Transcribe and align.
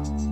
Bye. 0.00 0.29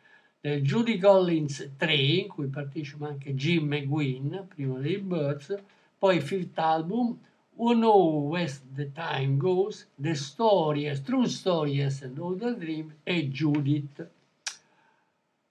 del 0.47 0.62
Judy 0.62 0.97
Collins 0.97 1.73
3, 1.77 1.93
in 1.93 2.29
cui 2.29 2.47
partecipa 2.47 3.09
anche 3.09 3.34
Jim 3.34 3.67
McGuinn, 3.67 4.47
prima 4.47 4.79
dei 4.79 4.99
Birds, 4.99 5.53
poi 5.99 6.21
fifth 6.21 6.57
album, 6.61 7.19
Who 7.57 7.73
Know 7.73 8.29
Where 8.29 8.53
the 8.73 8.93
Time 8.93 9.39
Goes, 9.39 9.89
The 9.97 10.15
Stories, 10.15 11.03
True 11.03 11.27
Stories 11.27 12.03
and 12.03 12.17
All 12.19 12.39
the 12.39 12.56
Dream 12.56 12.95
e 13.03 13.29
Judith. 13.29 14.09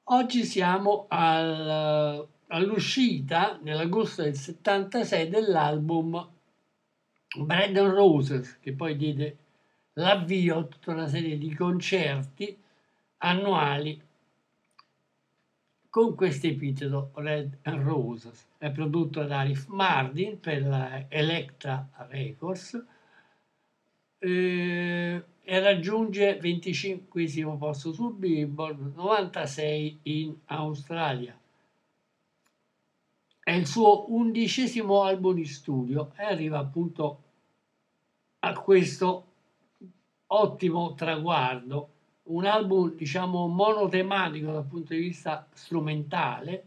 Oggi 0.03 0.45
siamo 0.45 1.07
al, 1.09 2.25
all'uscita 2.47 3.59
nell'agosto 3.61 4.21
del 4.21 4.35
76 4.35 5.27
dell'album 5.27 6.25
Brandon 7.39 7.93
Roses, 7.93 8.59
che 8.61 8.71
poi 8.71 8.95
diede 8.95 9.37
l'avvio 9.95 10.59
a 10.59 10.63
tutta 10.63 10.91
una 10.91 11.09
serie 11.09 11.37
di 11.37 11.53
concerti 11.53 12.57
annuali 13.17 14.01
con 15.95 16.13
questo 16.13 16.47
epiteto 16.47 17.11
Red 17.13 17.59
Roses. 17.61 18.47
È 18.57 18.69
prodotto 18.69 19.23
da 19.23 19.39
Arif 19.39 19.67
Mardin 19.67 20.41
per 20.41 20.61
la 20.61 21.05
Electra 21.07 21.87
Records 22.09 22.85
eh, 24.17 25.23
e 25.41 25.59
raggiunge 25.61 26.35
25 26.35 27.55
posto 27.57 27.93
su 27.93 28.13
Billboard, 28.13 28.93
96 28.93 29.99
in 30.03 30.35
Australia. 30.47 31.39
È 33.39 33.51
il 33.51 33.65
suo 33.65 34.13
undicesimo 34.13 35.01
album 35.01 35.35
di 35.35 35.45
studio 35.45 36.11
e 36.17 36.25
arriva 36.25 36.59
appunto 36.59 37.21
a 38.39 38.51
questo 38.51 39.27
ottimo 40.27 40.93
traguardo 40.93 41.94
un 42.27 42.45
album 42.45 42.95
diciamo 42.95 43.47
monotematico 43.47 44.51
dal 44.51 44.65
punto 44.65 44.93
di 44.93 44.99
vista 44.99 45.47
strumentale 45.53 46.63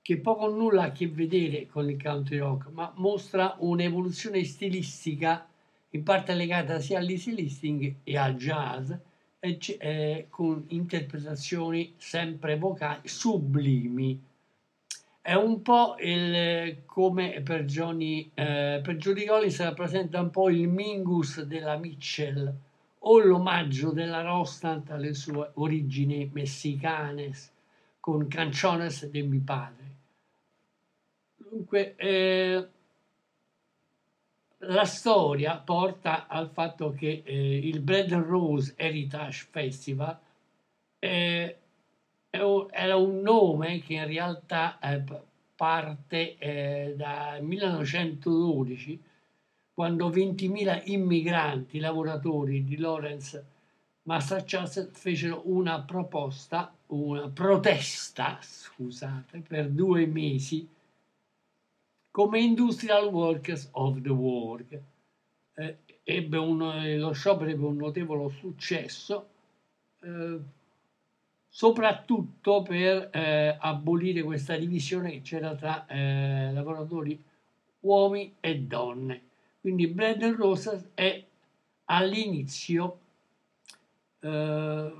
che 0.00 0.18
poco 0.18 0.44
o 0.44 0.50
nulla 0.50 0.82
ha 0.82 0.86
a 0.86 0.92
che 0.92 1.08
vedere 1.08 1.66
con 1.66 1.88
il 1.88 2.00
country 2.00 2.38
rock 2.38 2.68
ma 2.70 2.92
mostra 2.96 3.56
un'evoluzione 3.58 4.44
stilistica 4.44 5.46
in 5.90 6.02
parte 6.02 6.34
legata 6.34 6.78
sia 6.80 6.98
all'easy 6.98 7.34
listening 7.34 7.96
e 8.04 8.16
al 8.16 8.34
jazz 8.34 8.92
e, 9.38 9.58
eh, 9.78 10.26
con 10.28 10.64
interpretazioni 10.68 11.94
sempre 11.96 12.56
vocali 12.58 13.06
sublimi. 13.06 14.20
È 15.20 15.34
un 15.34 15.62
po' 15.62 15.96
il, 16.00 16.82
come 16.84 17.40
per 17.42 17.64
Johnny 17.64 18.30
eh, 18.34 18.80
per 18.82 18.96
Judy 18.96 19.24
Collins 19.24 19.62
rappresenta 19.62 20.20
un 20.20 20.30
po' 20.30 20.50
il 20.50 20.68
Mingus 20.68 21.42
della 21.42 21.76
Mitchell 21.76 22.54
o 23.06 23.18
l'omaggio 23.18 23.90
della 23.90 24.22
Rostand 24.22 24.90
alle 24.90 25.14
sue 25.14 25.50
origini 25.54 26.30
messicane 26.32 27.32
con 28.00 28.26
Canciones 28.28 29.06
de 29.06 29.22
mi 29.22 29.38
padre. 29.38 29.92
Dunque, 31.36 31.94
eh, 31.96 32.68
la 34.58 34.84
storia 34.84 35.58
porta 35.58 36.26
al 36.26 36.48
fatto 36.48 36.92
che 36.92 37.22
eh, 37.24 37.58
il 37.58 37.80
Bread 37.80 38.12
and 38.12 38.24
Rose 38.24 38.74
Heritage 38.76 39.46
Festival 39.50 40.18
eh, 40.98 41.58
era 42.30 42.96
un 42.96 43.20
nome 43.20 43.80
che 43.80 43.94
in 43.94 44.06
realtà 44.06 44.78
eh, 44.80 45.04
parte 45.54 46.36
eh, 46.38 46.94
dal 46.96 47.42
1912, 47.42 49.00
quando 49.74 50.08
20.000 50.08 50.82
immigranti, 50.84 51.80
lavoratori 51.80 52.64
di 52.64 52.76
Lawrence, 52.76 53.44
Massachusetts, 54.02 54.98
fecero 54.98 55.42
una 55.46 55.82
proposta, 55.82 56.72
una 56.86 57.28
protesta, 57.28 58.38
scusate, 58.40 59.40
per 59.40 59.68
due 59.70 60.06
mesi 60.06 60.68
come 62.12 62.38
Industrial 62.38 63.06
Workers 63.06 63.68
of 63.72 64.00
the 64.00 64.10
World. 64.10 64.82
Eh, 65.54 65.78
ebbe 66.04 66.38
un, 66.38 66.96
lo 66.98 67.12
sciopero 67.12 67.50
ebbe 67.50 67.64
un 67.64 67.76
notevole 67.76 68.30
successo, 68.30 69.28
eh, 70.00 70.38
soprattutto 71.48 72.62
per 72.62 73.10
eh, 73.12 73.56
abolire 73.58 74.22
questa 74.22 74.56
divisione 74.56 75.10
che 75.10 75.22
c'era 75.22 75.56
tra 75.56 75.86
eh, 75.86 76.52
lavoratori 76.52 77.20
uomini 77.80 78.36
e 78.38 78.58
donne. 78.60 79.23
Quindi 79.64 79.86
Bread 79.86 80.22
and 80.22 80.36
Roses 80.36 80.90
è 80.92 81.24
all'inizio 81.86 82.98
eh, 84.20 84.92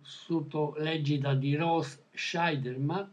sotto 0.00 0.74
l'egida 0.78 1.34
di 1.34 1.54
Ross 1.54 2.00
Scheiderman 2.14 3.10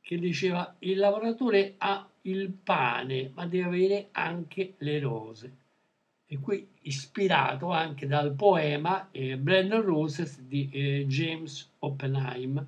che 0.00 0.18
diceva 0.18 0.74
il 0.78 0.96
lavoratore 0.96 1.74
ha 1.76 2.08
il 2.22 2.52
pane 2.52 3.32
ma 3.34 3.44
deve 3.44 3.66
avere 3.66 4.08
anche 4.12 4.76
le 4.78 4.98
rose 4.98 5.56
e 6.24 6.38
qui 6.38 6.66
ispirato 6.80 7.70
anche 7.70 8.06
dal 8.06 8.32
poema 8.32 9.10
eh, 9.10 9.36
Brandon 9.36 9.82
Roses 9.82 10.40
di 10.40 10.70
eh, 10.72 11.04
James 11.06 11.72
Oppenheim 11.80 12.66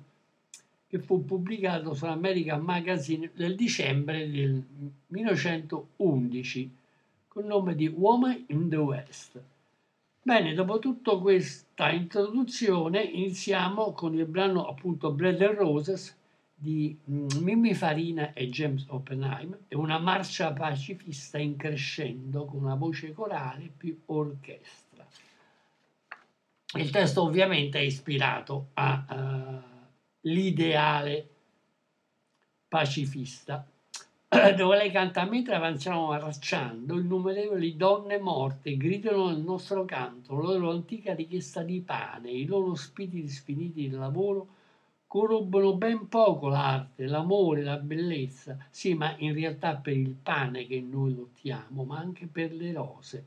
che 0.85 0.99
fu 0.99 1.25
pubblicato 1.25 1.95
su 1.95 2.05
American 2.05 2.61
Magazine 2.61 3.31
nel 3.33 3.55
dicembre 3.55 4.29
del 4.29 4.63
1911 5.07 6.77
col 7.29 7.45
nome 7.45 7.75
di 7.75 7.87
Woman 7.87 8.43
in 8.47 8.67
the 8.67 8.75
West. 8.75 9.41
Bene, 10.21 10.53
dopo 10.53 10.79
tutta 10.79 11.15
questa 11.17 11.89
introduzione 11.91 13.01
iniziamo 13.01 13.93
con 13.93 14.13
il 14.15 14.25
brano 14.25 14.67
appunto 14.67 15.13
Bread 15.13 15.41
and 15.41 15.55
Roses 15.55 16.17
di 16.53 16.97
mm, 17.09 17.27
Mimmi 17.39 17.73
Farina 17.73 18.33
e 18.33 18.49
James 18.49 18.83
Oppenheim 18.89 19.57
è 19.69 19.75
una 19.75 19.97
marcia 19.97 20.51
pacifista 20.51 21.37
in 21.37 21.55
crescendo 21.55 22.43
con 22.43 22.63
una 22.63 22.75
voce 22.75 23.13
corale 23.13 23.71
più 23.75 23.97
orchestra. 24.07 25.07
Il 26.77 26.89
testo 26.89 27.23
ovviamente 27.23 27.79
è 27.79 27.83
ispirato 27.83 28.71
all'ideale 30.21 31.17
uh, 31.17 31.27
pacifista 32.67 33.65
dove 34.55 34.77
lei 34.77 34.91
canta 34.91 35.25
mentre 35.25 35.55
avanziamo 35.55 36.05
marciando, 36.05 36.99
innumerevoli 36.99 37.75
donne 37.75 38.19
morte 38.19 38.77
gridano 38.77 39.31
nel 39.31 39.41
nostro 39.41 39.85
canto 39.85 40.35
la 40.35 40.53
loro 40.53 40.69
antica 40.69 41.15
richiesta 41.15 41.63
di 41.63 41.81
pane, 41.81 42.29
i 42.29 42.45
loro 42.45 42.75
spiriti 42.75 43.27
sfiniti 43.27 43.89
di 43.89 43.95
lavoro 43.95 44.47
corrobbono 45.07 45.75
ben 45.75 46.07
poco 46.07 46.47
l'arte, 46.47 47.07
l'amore, 47.07 47.63
la 47.63 47.77
bellezza, 47.77 48.55
sì, 48.69 48.93
ma 48.93 49.15
in 49.17 49.33
realtà 49.33 49.75
per 49.77 49.97
il 49.97 50.13
pane 50.13 50.67
che 50.67 50.79
noi 50.79 51.15
lottiamo, 51.15 51.83
ma 51.83 51.97
anche 51.97 52.27
per 52.27 52.53
le 52.53 52.71
rose. 52.71 53.25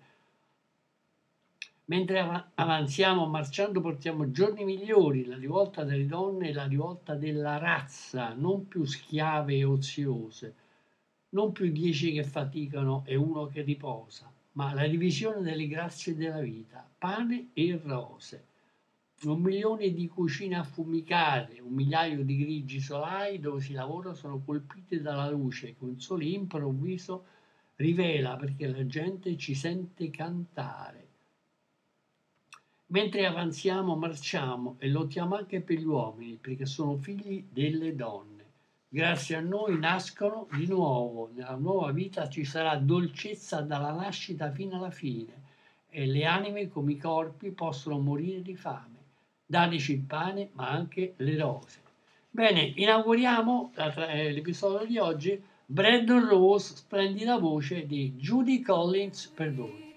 Mentre 1.87 2.51
avanziamo 2.55 3.27
marciando 3.27 3.81
portiamo 3.81 4.31
giorni 4.31 4.63
migliori, 4.63 5.25
la 5.25 5.37
rivolta 5.37 5.83
delle 5.83 6.07
donne 6.07 6.51
e 6.51 6.53
la 6.53 6.67
rivolta 6.67 7.17
della 7.17 7.59
razza, 7.59 8.33
non 8.35 8.69
più 8.69 8.85
schiave 8.85 9.57
e 9.57 9.65
oziose, 9.65 10.55
non 11.33 11.53
più 11.53 11.71
dieci 11.71 12.13
che 12.13 12.25
faticano 12.25 13.03
e 13.07 13.15
uno 13.17 13.47
che 13.47 13.63
riposa, 13.63 14.33
ma 14.53 14.73
la 14.75 14.87
divisione 14.87 15.41
delle 15.43 15.67
grazie 15.67 16.15
della 16.15 16.41
vita, 16.41 16.89
pane 16.99 17.51
e 17.53 17.81
rose 17.83 18.47
un 19.29 19.41
milione 19.41 19.93
di 19.93 20.09
cucine 20.09 20.57
affumicate, 20.57 21.61
un 21.61 21.73
migliaio 21.73 22.25
di 22.25 22.37
grigi 22.39 22.81
solai 22.81 23.39
dove 23.39 23.61
si 23.61 23.73
lavora 23.73 24.15
sono 24.15 24.43
colpite 24.45 25.01
dalla 25.01 25.31
luce 25.31 25.77
che 25.77 25.85
un 25.85 26.01
sole 26.01 26.25
improvviso 26.25 27.27
rivela 27.77 28.37
perché 28.37 28.67
la 28.67 28.85
gente 28.87 29.37
ci 29.37 29.55
sente 29.55 30.11
cantare. 30.11 31.09
Mentre 32.87 33.25
avanziamo, 33.25 33.95
marciamo 33.95 34.77
e 34.79 34.89
lottiamo 34.89 35.37
anche 35.37 35.61
per 35.61 35.79
gli 35.79 35.85
uomini 35.85 36.37
perché 36.37 36.67
sono 36.67 36.97
figli 36.97 37.47
delle 37.49 37.95
donne. 37.95 38.32
Grazie 38.95 39.37
a 39.37 39.41
noi 39.41 39.79
nascono 39.79 40.47
di 40.53 40.67
nuovo, 40.67 41.31
nella 41.33 41.57
nuova 41.57 41.93
vita 41.93 42.29
ci 42.29 42.45
sarà 42.45 42.77
dolcezza 42.77 43.63
dalla 43.63 43.93
nascita 43.93 44.51
fino 44.51 44.77
alla 44.77 44.91
fine 44.91 45.33
e 45.89 46.05
le 46.05 46.27
anime 46.27 46.69
come 46.69 46.93
i 46.93 46.99
corpi 46.99 47.53
possono 47.53 47.99
morire 47.99 48.43
di 48.43 48.55
fame 48.55 48.93
dateci 49.47 49.93
il 49.93 50.01
pane 50.01 50.51
ma 50.53 50.69
anche 50.69 51.15
le 51.17 51.39
rose. 51.39 51.81
Bene, 52.31 52.73
inauguriamo 52.75 53.73
eh, 53.77 54.31
l'episodio 54.33 54.87
di 54.87 54.99
oggi 54.99 55.43
Brandon 55.65 56.29
Rose, 56.29 56.77
splendida 56.77 57.39
voce 57.39 57.87
di 57.87 58.13
Judy 58.17 58.61
Collins 58.61 59.27
per 59.29 59.55
voi. 59.55 59.95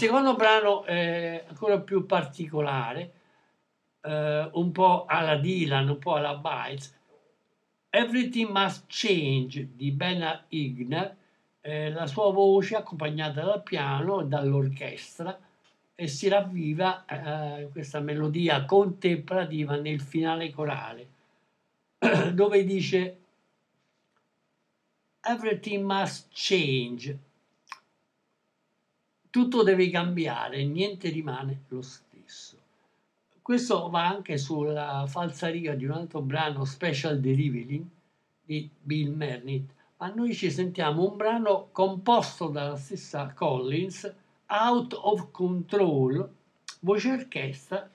Secondo 0.00 0.34
brano 0.34 0.84
è 0.84 1.44
ancora 1.46 1.78
più 1.78 2.06
particolare, 2.06 3.12
eh, 4.00 4.48
un 4.54 4.72
po' 4.72 5.04
alla 5.04 5.36
Dylan, 5.36 5.90
un 5.90 5.98
po' 5.98 6.14
alla 6.14 6.36
Bites. 6.36 6.98
Everything 7.90 8.48
Must 8.48 8.84
Change 8.86 9.76
di 9.76 9.90
Bernard 9.90 10.44
Igner, 10.48 11.16
eh, 11.60 11.90
la 11.90 12.06
sua 12.06 12.32
voce 12.32 12.76
accompagnata 12.76 13.44
dal 13.44 13.62
piano 13.62 14.22
e 14.22 14.24
dall'orchestra 14.24 15.38
e 15.94 16.06
si 16.06 16.28
ravviva 16.28 17.04
eh, 17.04 17.68
questa 17.70 18.00
melodia 18.00 18.64
contemplativa 18.64 19.76
nel 19.76 20.00
finale 20.00 20.50
corale, 20.50 21.08
dove 22.32 22.64
dice 22.64 23.18
Everything 25.20 25.84
must 25.84 26.28
change. 26.32 27.28
Tutto 29.30 29.62
deve 29.62 29.88
cambiare, 29.90 30.64
niente 30.64 31.08
rimane 31.08 31.62
lo 31.68 31.82
stesso. 31.82 32.58
Questo 33.40 33.88
va 33.88 34.08
anche 34.08 34.36
sulla 34.38 35.06
falsariga 35.06 35.74
di 35.74 35.84
un 35.84 35.92
altro 35.92 36.20
brano, 36.20 36.64
Special 36.64 37.20
Derivative, 37.20 37.86
di 38.44 38.68
Bill 38.82 39.14
Mernitt, 39.14 39.70
ma 39.98 40.12
noi 40.12 40.34
ci 40.34 40.50
sentiamo 40.50 41.08
un 41.08 41.16
brano 41.16 41.68
composto 41.70 42.48
dalla 42.48 42.76
stessa 42.76 43.32
Collins, 43.32 44.12
Out 44.46 44.94
of 45.00 45.30
Control, 45.30 46.28
voce 46.80 47.10
orchestra, 47.12 47.88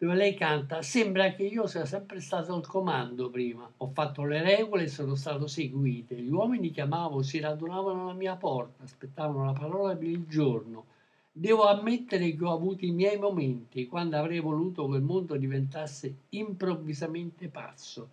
dove 0.00 0.14
lei 0.14 0.34
canta, 0.34 0.80
sembra 0.80 1.34
che 1.34 1.42
io 1.42 1.66
sia 1.66 1.84
sempre 1.84 2.20
stato 2.20 2.54
al 2.54 2.64
comando 2.64 3.30
prima, 3.30 3.68
ho 3.78 3.88
fatto 3.88 4.22
le 4.22 4.40
regole 4.42 4.84
e 4.84 4.88
sono 4.88 5.16
stato 5.16 5.48
seguite, 5.48 6.14
gli 6.14 6.30
uomini 6.30 6.70
chiamavo, 6.70 7.20
si 7.22 7.40
radunavano 7.40 8.04
alla 8.04 8.12
mia 8.12 8.36
porta, 8.36 8.84
aspettavano 8.84 9.46
la 9.46 9.58
parola 9.58 9.96
per 9.96 10.06
il 10.06 10.24
giorno. 10.28 10.84
Devo 11.32 11.66
ammettere 11.66 12.32
che 12.32 12.44
ho 12.44 12.52
avuto 12.52 12.84
i 12.84 12.92
miei 12.92 13.18
momenti 13.18 13.88
quando 13.88 14.16
avrei 14.16 14.38
voluto 14.38 14.86
che 14.88 14.98
il 14.98 15.02
mondo 15.02 15.36
diventasse 15.36 16.14
improvvisamente 16.28 17.48
pazzo, 17.48 18.08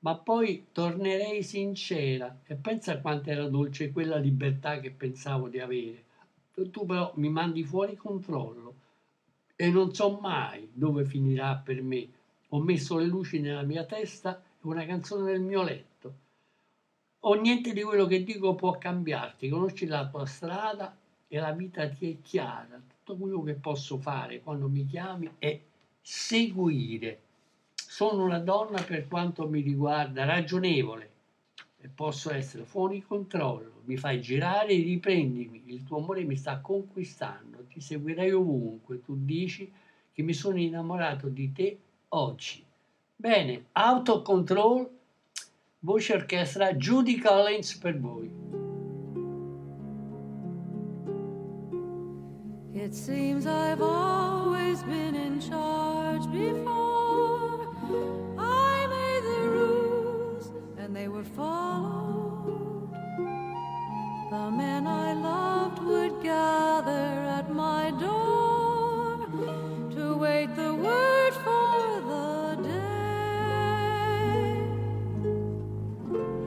ma 0.00 0.16
poi 0.16 0.66
tornerei 0.72 1.44
sincera 1.44 2.40
e 2.44 2.56
pensa 2.56 3.00
quanto 3.00 3.30
era 3.30 3.48
dolce 3.48 3.92
quella 3.92 4.16
libertà 4.16 4.80
che 4.80 4.90
pensavo 4.90 5.46
di 5.48 5.60
avere. 5.60 6.04
Tu 6.52 6.84
però 6.84 7.12
mi 7.16 7.28
mandi 7.28 7.62
fuori 7.62 7.94
controllo 7.94 8.73
e 9.56 9.70
non 9.70 9.94
so 9.94 10.18
mai 10.20 10.68
dove 10.72 11.04
finirà 11.04 11.56
per 11.56 11.82
me. 11.82 12.08
Ho 12.48 12.60
messo 12.60 12.98
le 12.98 13.06
luci 13.06 13.40
nella 13.40 13.62
mia 13.62 13.84
testa 13.84 14.40
e 14.40 14.60
una 14.62 14.84
canzone 14.84 15.30
nel 15.30 15.40
mio 15.40 15.62
letto. 15.62 16.14
O 17.20 17.34
niente 17.34 17.72
di 17.72 17.82
quello 17.82 18.06
che 18.06 18.22
dico 18.22 18.54
può 18.54 18.76
cambiarti, 18.76 19.48
conosci 19.48 19.86
la 19.86 20.06
tua 20.08 20.26
strada 20.26 20.96
e 21.26 21.38
la 21.38 21.52
vita 21.52 21.88
ti 21.88 22.10
è 22.10 22.22
chiara. 22.22 22.80
Tutto 22.86 23.16
quello 23.16 23.42
che 23.42 23.54
posso 23.54 23.98
fare 23.98 24.40
quando 24.40 24.68
mi 24.68 24.84
chiami 24.86 25.30
è 25.38 25.58
seguire. 26.00 27.20
Sono 27.74 28.24
una 28.24 28.38
donna 28.38 28.82
per 28.82 29.08
quanto 29.08 29.48
mi 29.48 29.60
riguarda 29.60 30.24
ragionevole 30.24 31.10
e 31.80 31.88
posso 31.88 32.32
essere 32.32 32.64
fuori 32.64 33.02
controllo. 33.02 33.73
Mi 33.84 33.96
fai 33.96 34.20
girare 34.20 34.74
riprendimi. 34.74 35.62
Il 35.66 35.82
tuo 35.82 35.98
amore 35.98 36.24
mi 36.24 36.36
sta 36.36 36.60
conquistando 36.60 37.54
ti 37.74 37.80
seguirei 37.80 38.30
ovunque, 38.30 39.02
tu 39.02 39.16
dici 39.18 39.70
che 40.12 40.22
mi 40.22 40.32
sono 40.32 40.58
innamorato 40.58 41.28
di 41.28 41.50
te 41.52 41.78
oggi. 42.10 42.64
Bene, 43.16 43.66
autocontrol, 43.72 44.88
voce 45.80 46.12
orchestra, 46.14 46.72
Judy 46.74 47.18
Collins 47.18 47.76
per 47.76 47.98
voi. 47.98 48.30
It 52.72 52.94
seems 52.94 53.46
I've 53.46 53.82
always 53.82 54.82
been 54.84 55.16
in 55.16 55.40
charge 55.40 56.30
before. 56.30 57.66
I 58.38 58.86
made 58.86 59.22
the 59.24 59.48
rules 59.48 60.52
and 60.78 60.94
they 60.94 61.08
were 61.08 61.24
followed. 61.24 61.63
The 64.34 64.50
men 64.50 64.84
I 64.88 65.12
loved 65.12 65.78
would 65.84 66.20
gather 66.20 66.90
at 67.38 67.54
my 67.54 67.92
door 67.92 69.18
to 69.94 70.16
wait 70.16 70.56
the 70.56 70.74
word 70.74 71.34
for 71.44 72.00
the 72.10 72.56
day. 72.72 72.80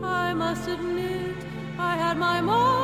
I 0.04 0.34
must 0.34 0.68
admit 0.68 1.38
I 1.80 1.96
had 1.96 2.18
my 2.18 2.42
moments 2.42 2.77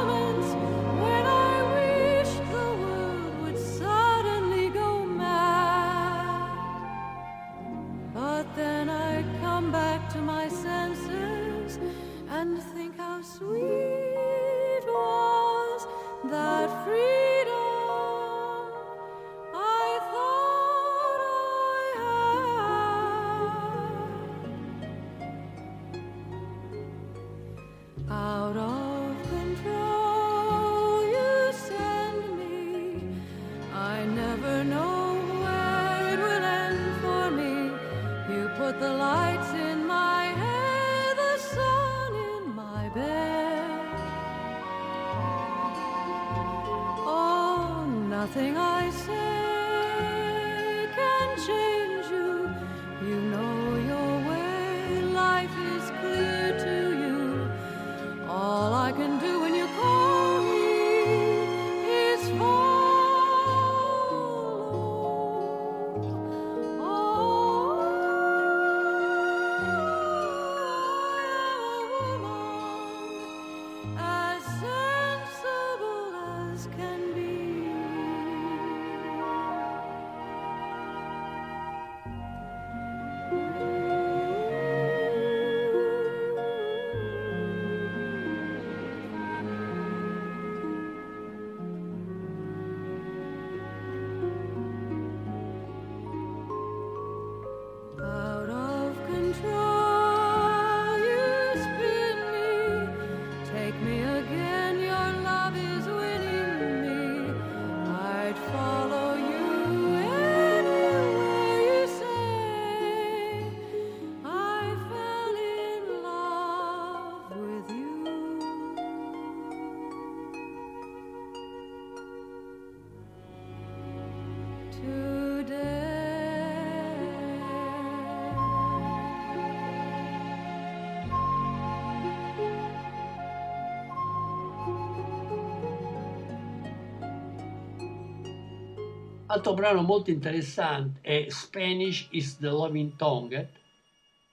Altro 139.33 139.55
brano 139.55 139.81
molto 139.81 140.11
interessante 140.11 141.01
è 141.01 141.25
Spanish 141.27 142.07
is 142.11 142.37
the 142.37 142.49
Loving 142.49 142.95
Tongue 142.95 143.49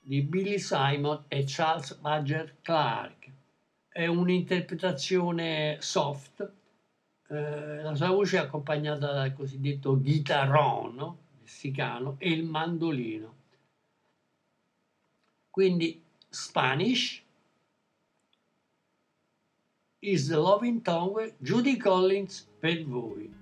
di 0.02 0.20
Billy 0.20 0.58
Simon 0.58 1.24
e 1.26 1.44
Charles 1.46 1.94
Badger 1.94 2.56
Clark. 2.60 3.32
È 3.88 4.04
un'interpretazione 4.04 5.78
soft, 5.80 6.52
eh, 7.28 7.82
la 7.82 7.94
sua 7.94 8.10
voce 8.10 8.36
è 8.36 8.40
accompagnata 8.40 9.10
dal 9.10 9.32
cosiddetto 9.32 9.98
chitarrone 9.98 11.16
messicano 11.40 12.16
e 12.18 12.32
il 12.32 12.44
mandolino. 12.44 13.34
Quindi 15.48 16.04
Spanish 16.28 17.24
is 20.00 20.28
the 20.28 20.36
loving 20.36 20.82
tongue 20.82 21.36
Judy 21.38 21.78
Collins 21.78 22.46
per 22.58 22.84
voi. 22.84 23.39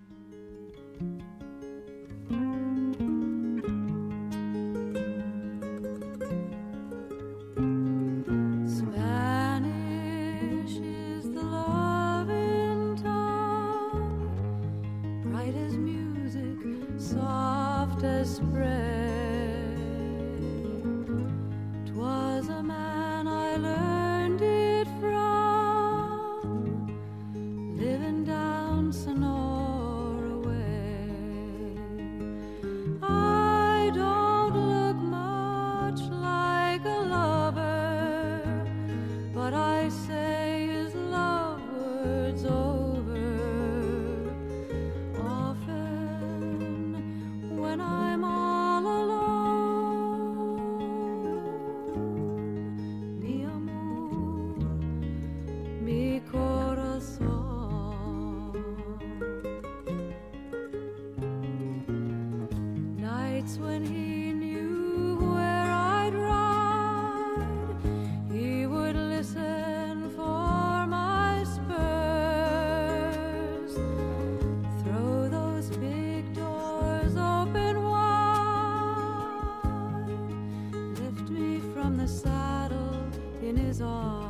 is 83.69 83.83
all. 83.83 84.27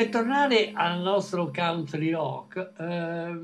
Per 0.00 0.08
tornare 0.08 0.72
al 0.72 1.02
nostro 1.02 1.50
country 1.50 2.10
rock, 2.12 2.72
eh, 2.78 3.38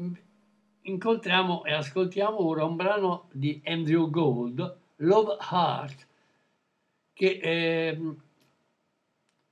incontriamo 0.81 1.65
e 1.65 1.75
ascoltiamo 1.75 2.43
ora 2.43 2.65
un 2.65 2.77
brano 2.77 3.29
di 3.31 3.61
Andrew 3.67 4.09
Gold, 4.09 4.77
Love 4.97 5.37
Heart, 5.53 6.07
che 7.13 7.41
eh, 7.43 8.15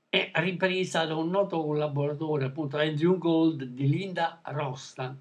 è 0.08 0.30
ripresa 0.36 1.04
da 1.04 1.14
un 1.14 1.28
noto 1.28 1.62
collaboratore, 1.62 2.46
appunto 2.46 2.78
Andrew 2.78 3.18
Gold, 3.18 3.64
di 3.64 3.86
Linda 3.86 4.40
Rostan, 4.42 5.14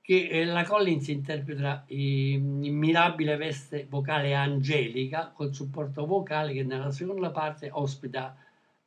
che 0.00 0.26
eh, 0.26 0.44
la 0.44 0.64
Collins 0.64 1.06
interpreta 1.06 1.84
in 1.86 2.76
mirabile 2.76 3.36
veste 3.36 3.86
vocale 3.88 4.34
angelica 4.34 5.30
col 5.32 5.54
supporto 5.54 6.04
vocale 6.04 6.52
che 6.52 6.64
nella 6.64 6.90
seconda 6.90 7.30
parte 7.30 7.70
ospita 7.70 8.36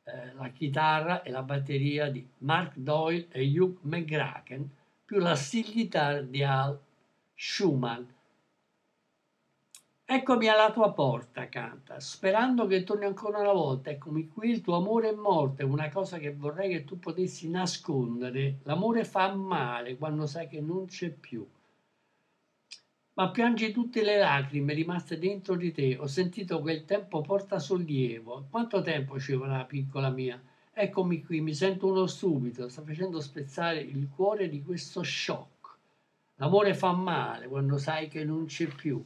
eh, 0.04 0.34
la 0.34 0.48
chitarra 0.50 1.22
e 1.22 1.30
la 1.30 1.42
batteria 1.42 2.10
di 2.10 2.26
Mark 2.38 2.76
Doyle 2.76 3.28
e 3.30 3.42
Hugh 3.58 3.78
McGracken 3.82 4.70
più 5.04 5.18
la 5.18 5.34
steel 5.34 6.26
di 6.28 6.42
Al 6.42 6.78
Schumann 7.34 8.04
Eccomi 10.06 10.48
alla 10.48 10.70
tua 10.70 10.92
porta, 10.92 11.48
canta, 11.48 11.98
sperando 11.98 12.66
che 12.66 12.84
torni 12.84 13.06
ancora 13.06 13.38
una 13.38 13.54
volta. 13.54 13.88
Eccomi 13.88 14.28
qui, 14.28 14.50
il 14.50 14.60
tuo 14.60 14.76
amore 14.76 15.08
è 15.08 15.14
morto, 15.14 15.62
è 15.62 15.64
una 15.64 15.88
cosa 15.88 16.18
che 16.18 16.34
vorrei 16.34 16.68
che 16.68 16.84
tu 16.84 16.98
potessi 16.98 17.48
nascondere. 17.48 18.58
L'amore 18.64 19.04
fa 19.04 19.34
male 19.34 19.96
quando 19.96 20.26
sai 20.26 20.46
che 20.46 20.60
non 20.60 20.84
c'è 20.84 21.08
più. 21.08 21.48
Ma 23.16 23.30
piangi 23.30 23.70
tutte 23.70 24.02
le 24.02 24.18
lacrime 24.18 24.74
rimaste 24.74 25.18
dentro 25.18 25.54
di 25.54 25.70
te. 25.70 25.96
Ho 25.96 26.06
sentito 26.08 26.60
che 26.62 26.72
il 26.72 26.84
tempo 26.84 27.20
porta 27.20 27.60
sollievo. 27.60 28.46
Quanto 28.50 28.82
tempo 28.82 29.20
ci 29.20 29.34
vorrà, 29.34 29.64
piccola 29.64 30.10
mia? 30.10 30.42
Eccomi 30.72 31.22
qui, 31.22 31.40
mi 31.40 31.54
sento 31.54 31.86
uno 31.86 32.06
stupido, 32.08 32.68
sta 32.68 32.82
facendo 32.82 33.20
spezzare 33.20 33.78
il 33.78 34.08
cuore 34.12 34.48
di 34.48 34.60
questo 34.64 35.04
shock. 35.04 35.76
L'amore 36.36 36.74
fa 36.74 36.90
male 36.90 37.46
quando 37.46 37.78
sai 37.78 38.08
che 38.08 38.24
non 38.24 38.46
c'è 38.46 38.66
più. 38.66 39.00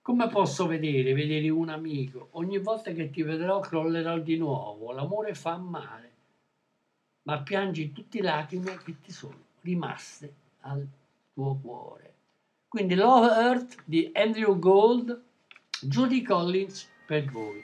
Come 0.00 0.28
posso 0.28 0.68
vedere, 0.68 1.14
vedere 1.14 1.48
un 1.48 1.68
amico? 1.68 2.28
Ogni 2.32 2.58
volta 2.58 2.92
che 2.92 3.10
ti 3.10 3.22
vedrò 3.22 3.58
crollerò 3.58 4.18
di 4.20 4.36
nuovo. 4.36 4.92
L'amore 4.92 5.34
fa 5.34 5.56
male, 5.56 6.12
ma 7.22 7.42
piangi 7.42 7.90
tutte 7.90 8.20
le 8.20 8.24
lacrime 8.24 8.78
che 8.84 9.00
ti 9.00 9.10
sono 9.10 9.46
rimaste 9.62 10.32
al 10.60 10.86
tuo 11.38 11.56
cuore. 11.60 12.14
Quindi 12.66 12.96
Love 12.96 13.28
Earth 13.28 13.76
di 13.84 14.10
Andrew 14.12 14.58
Gold, 14.58 15.22
Judy 15.82 16.22
Collins 16.22 16.88
per 17.06 17.30
voi. 17.30 17.62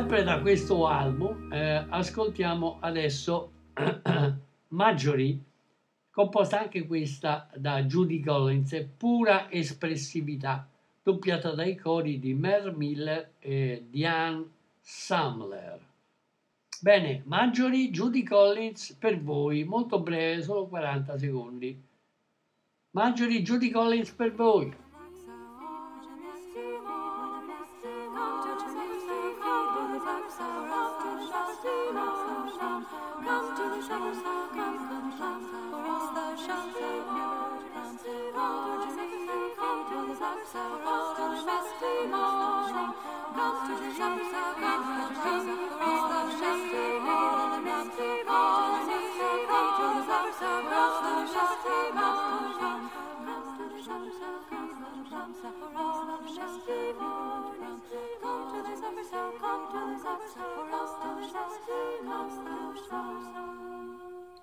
Sempre 0.00 0.22
da 0.22 0.40
questo 0.40 0.86
album 0.86 1.52
eh, 1.52 1.84
ascoltiamo 1.90 2.78
adesso 2.80 3.52
Marjorie, 4.68 5.38
composta 6.10 6.58
anche 6.58 6.86
questa 6.86 7.50
da 7.54 7.82
Judy 7.82 8.22
Collins, 8.22 8.86
pura 8.96 9.50
espressività, 9.50 10.66
doppiata 11.02 11.52
dai 11.52 11.76
cori 11.76 12.18
di 12.18 12.32
Mer 12.32 12.74
Miller 12.74 13.32
e 13.40 13.84
Diane 13.90 14.48
Samler. 14.80 15.78
Bene, 16.80 17.20
Marjorie, 17.26 17.90
Judy 17.90 18.22
Collins 18.22 18.96
per 18.98 19.20
voi, 19.20 19.64
molto 19.64 20.00
breve, 20.00 20.42
solo 20.42 20.66
40 20.66 21.18
secondi. 21.18 21.82
Marjorie, 22.92 23.42
Judy 23.42 23.68
Collins 23.68 24.12
per 24.12 24.32
voi. 24.32 24.74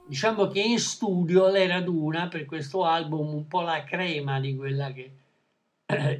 Diciamo 0.05 0.47
che 0.47 0.61
in 0.61 0.79
studio 0.79 1.49
lei 1.49 1.67
raduna 1.67 2.27
per 2.27 2.45
questo 2.45 2.85
album 2.85 3.33
un 3.33 3.47
po' 3.47 3.61
la 3.61 3.83
crema 3.83 4.39
di 4.39 4.55
quella 4.55 4.91
che 4.91 5.11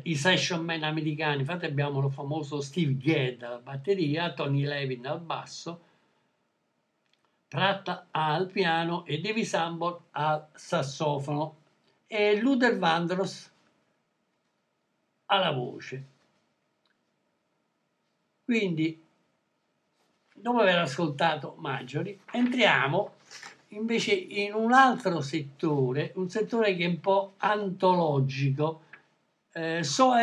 i 0.03 0.15
session 0.15 0.63
man 0.63 0.84
americani. 0.84 1.41
Infatti 1.41 1.65
abbiamo 1.65 1.99
lo 1.99 2.10
famoso 2.10 2.62
Steve 2.62 2.95
Gadd 2.97 3.41
alla 3.41 3.60
batteria, 3.60 4.34
Tony 4.34 4.63
Levin 4.63 5.06
al 5.06 5.19
basso, 5.19 5.82
Pratt 7.47 8.08
al 8.12 8.49
piano 8.49 9.06
e 9.06 9.19
Davy 9.19 9.43
Sambor 9.43 10.03
al 10.12 10.47
sassofono 10.53 11.56
e 12.08 12.39
Luther 12.39 12.77
Vandross 12.77 13.51
alla 15.25 15.51
voce. 15.51 16.06
Quindi, 18.43 19.03
dopo 20.34 20.60
aver 20.60 20.80
ascoltato 20.80 21.56
Maggiori, 21.58 22.17
entriamo 22.32 23.15
invece 23.69 24.13
in 24.13 24.53
un 24.53 24.71
altro 24.71 25.19
settore, 25.19 26.13
un 26.15 26.30
settore 26.30 26.75
che 26.75 26.86
è 26.86 26.88
un 26.88 27.01
po' 27.01 27.34
antologico, 27.38 28.84
eh, 29.57 29.83
So 29.83 30.13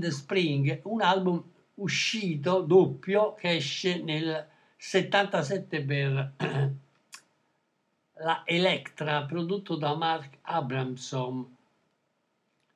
the 0.00 0.10
Spring, 0.10 0.80
un 0.84 1.00
album 1.00 1.42
uscito 1.76 2.60
doppio 2.60 3.34
che 3.34 3.56
esce 3.56 4.02
nel 4.02 4.46
77 4.76 5.82
per 5.82 6.32
la 8.20 8.42
Electra, 8.44 9.24
prodotto 9.24 9.76
da 9.76 9.96
Mark 9.96 10.38
Abramson. 10.42 11.56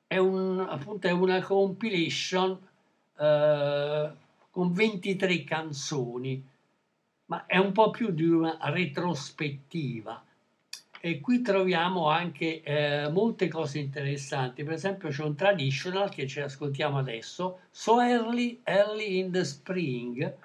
È, 0.07 0.17
un, 0.17 0.65
appunto, 0.67 1.07
è 1.07 1.11
una 1.11 1.41
compilation 1.41 2.57
eh, 3.15 4.11
con 4.49 4.73
23 4.73 5.43
canzoni, 5.43 6.43
ma 7.25 7.45
è 7.45 7.57
un 7.57 7.71
po' 7.73 7.91
più 7.91 8.09
di 8.09 8.25
una 8.25 8.57
retrospettiva. 8.61 10.23
E 10.99 11.21
qui 11.21 11.41
troviamo 11.41 12.07
anche 12.07 12.61
eh, 12.63 13.09
molte 13.09 13.47
cose 13.47 13.79
interessanti. 13.79 14.63
Per 14.63 14.73
esempio, 14.73 15.09
c'è 15.09 15.23
un 15.23 15.35
traditional 15.35 16.09
che 16.09 16.27
ci 16.27 16.39
ascoltiamo 16.39 16.97
adesso, 16.97 17.59
So 17.69 18.01
Early, 18.01 18.61
Early 18.63 19.19
in 19.19 19.31
the 19.31 19.43
Spring, 19.43 20.35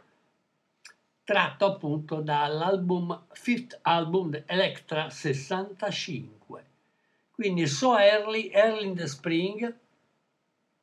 tratto 1.24 1.64
appunto 1.64 2.20
dall'album 2.20 3.26
Fifth 3.32 3.78
Album 3.82 4.42
Electra 4.46 5.08
65. 5.08 6.64
Quindi 7.30 7.66
So 7.66 7.98
Early, 7.98 8.50
Early 8.52 8.84
in 8.84 8.94
the 8.94 9.06
Spring, 9.06 9.74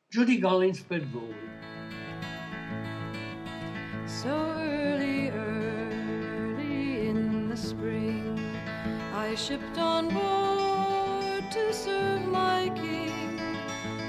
Judy 0.07 0.39
Collins 0.39 0.81
per 0.81 1.05
voi. 1.05 1.49
So 4.05 4.57
I 9.29 9.35
shipped 9.35 9.77
on 9.77 10.09
board 10.09 11.51
to 11.51 11.71
serve 11.71 12.25
my 12.25 12.71
king. 12.73 13.39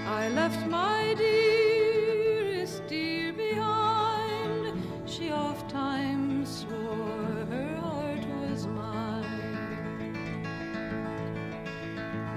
I 0.06 0.30
left 0.30 0.66
my 0.66 1.14
dearest 1.14 2.86
dear 2.86 3.30
behind. 3.34 4.82
She 5.04 5.30
oft 5.30 5.68
times 5.68 6.60
swore 6.60 7.44
her 7.50 7.76
heart 7.82 8.24
was 8.40 8.66
mine. 8.66 9.76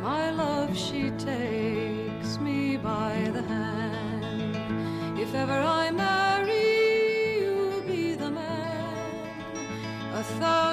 My 0.02 0.32
love, 0.32 0.78
she 0.78 1.12
takes 1.12 2.38
me 2.40 2.76
by 2.76 3.32
the 3.32 3.44
hand. 3.44 5.18
If 5.18 5.34
ever 5.34 5.58
I 5.58 5.90
marry, 5.90 7.40
you'll 7.40 7.82
be 7.84 8.16
the 8.16 8.30
man. 8.30 9.06
A 10.16 10.24
thousand 10.42 10.73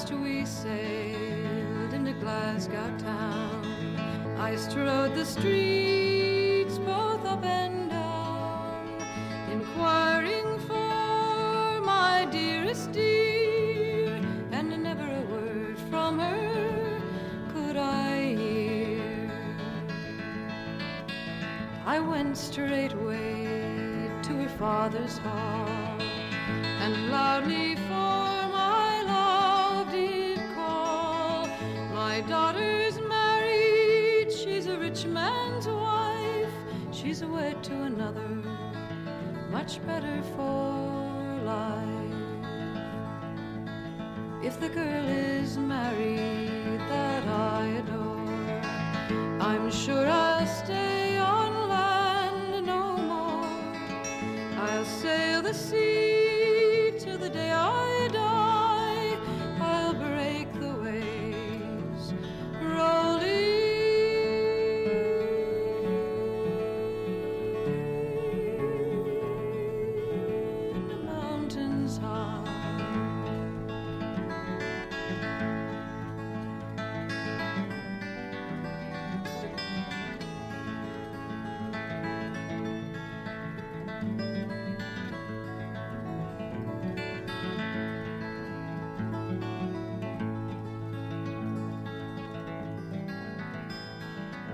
last 0.00 0.12
we 0.14 0.46
sailed 0.46 1.92
into 1.92 2.12
Glasgow 2.14 2.90
town. 2.98 3.66
I 4.38 4.56
strode 4.56 5.14
the 5.14 5.26
streets 5.26 6.78
both 6.78 7.24
up 7.26 7.44
and 7.44 7.90
down, 7.90 8.88
inquiring 9.52 10.58
for 10.60 11.80
my 11.84 12.26
dearest 12.30 12.92
dear, 12.92 14.14
and 14.52 14.82
never 14.82 15.04
a 15.04 15.22
word 15.32 15.78
from 15.90 16.18
her 16.18 17.00
could 17.52 17.76
I 17.76 18.34
hear. 18.34 19.30
I 21.84 22.00
went 22.00 22.38
straightway 22.38 24.08
to 24.22 24.32
her 24.32 24.48
father's 24.58 25.18
hall 25.18 26.00
and 26.80 27.10
loudly 27.10 27.69
My 32.20 32.28
daughter's 32.28 33.00
married, 33.08 34.30
she's 34.30 34.66
a 34.66 34.78
rich 34.78 35.06
man's 35.06 35.66
wife, 35.66 36.52
she's 36.92 37.24
wed 37.24 37.64
to 37.64 37.84
another, 37.84 38.28
much 39.50 39.80
better 39.86 40.20
for 40.36 41.40
life. 41.46 42.12
If 44.44 44.60
the 44.60 44.68
girl 44.68 45.08
is 45.08 45.56
married 45.56 46.80
that 46.90 47.26
I 47.26 47.64
adore, 47.80 48.60
I'm 49.40 49.70
sure 49.70 50.06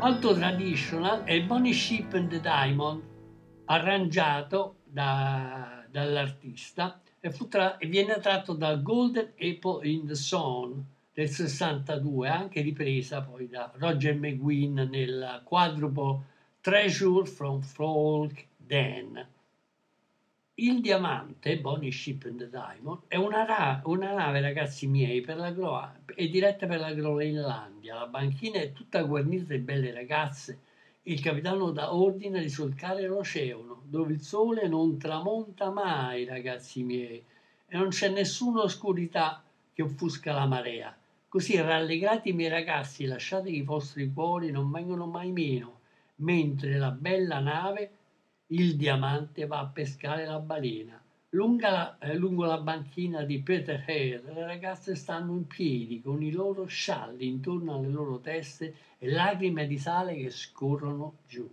Alto 0.07 0.35
traditional 0.35 1.25
è 1.25 1.43
Bonnie 1.43 1.73
Ship 1.73 2.13
and 2.15 2.29
the 2.29 2.41
Diamond, 2.41 3.03
arrangiato 3.65 4.77
da- 4.85 5.85
dall'artista 5.91 7.01
e, 7.19 7.35
tra- 7.49 7.77
e 7.77 7.89
viene 7.89 8.21
tratto 8.21 8.53
da 8.53 8.77
Golden 8.77 9.33
Apple 9.37 9.85
in 9.89 10.07
the 10.07 10.15
Sun 10.15 10.81
del 11.13 11.29
62, 11.29 12.29
anche 12.29 12.61
ripresa 12.61 13.21
poi 13.21 13.49
da 13.49 13.73
Roger 13.79 14.15
McGuinn 14.15 14.79
nel 14.89 15.43
quadrupo 15.43 16.23
Treasure 16.61 17.27
from 17.27 17.61
Folk 17.61 18.47
Den. 18.57 19.27
Il 20.59 20.81
diamante, 20.81 21.59
Bonnie 21.59 21.91
Ship 21.91 22.25
and 22.25 22.39
the 22.39 22.49
Diamond, 22.49 23.01
è 23.09 23.17
una, 23.17 23.45
ra- 23.45 23.83
una 23.85 24.15
nave, 24.15 24.41
ragazzi 24.41 24.87
miei, 24.87 25.21
per 25.21 25.37
la 25.37 25.51
Gro- 25.51 25.93
è 26.07 26.27
diretta 26.29 26.67
per 26.67 26.81
la 26.81 26.95
Groenlandia. 26.95 27.95
La 27.95 28.07
banchina 28.07 28.61
è 28.61 28.73
tutta 28.73 29.03
guarnita 29.03 29.53
di 29.53 29.59
belle 29.59 29.93
ragazze. 29.93 30.61
Il 31.03 31.21
capitano 31.21 31.73
dà 31.73 31.95
ordine 31.95 32.41
di 32.41 32.49
solcare 32.49 33.07
l'oceano, 33.07 33.83
dove 33.85 34.15
il 34.15 34.23
sole 34.23 34.67
non 34.67 34.97
tramonta 34.97 35.71
mai, 35.71 36.25
ragazzi 36.25 36.83
miei, 36.83 37.23
e 37.69 37.77
non 37.77 37.89
c'è 37.89 38.09
nessuna 38.09 38.63
oscurità 38.63 39.43
che 39.75 39.83
offusca 39.83 40.33
la 40.33 40.47
marea. 40.47 40.97
Così 41.29 41.61
rallegrati 41.61 42.31
i 42.31 42.33
miei 42.33 42.49
ragazzi, 42.49 43.05
lasciate 43.05 43.51
che 43.51 43.57
i 43.57 43.63
vostri 43.63 44.11
cuori 44.11 44.51
non 44.51 44.71
vengano 44.71 45.05
mai 45.05 45.33
meno, 45.33 45.81
mentre 46.17 46.79
la 46.79 46.91
bella 46.93 47.41
nave 47.41 47.91
il 48.49 48.77
diamante 48.77 49.47
va 49.47 49.59
a 49.59 49.67
pescare 49.67 50.25
la 50.25 50.39
balena. 50.39 51.03
La, 51.31 51.99
eh, 51.99 52.15
lungo 52.15 52.45
la 52.45 52.59
banchina 52.59 53.23
di 53.25 53.41
Peter 53.41 53.83
Hare 53.83 54.23
le 54.23 54.47
ragazze 54.47 54.95
stanno 54.95 55.33
in 55.35 55.47
piedi 55.47 56.01
con 56.01 56.23
i 56.23 56.31
loro 56.31 56.65
scialli 56.65 57.27
intorno 57.27 57.75
alle 57.75 57.89
loro 57.89 58.21
teste 58.21 58.75
e 58.99 59.11
lacrime 59.11 59.67
di 59.67 59.77
sale 59.77 60.15
che 60.15 60.31
scorrono 60.31 61.19
giù. 61.27 61.47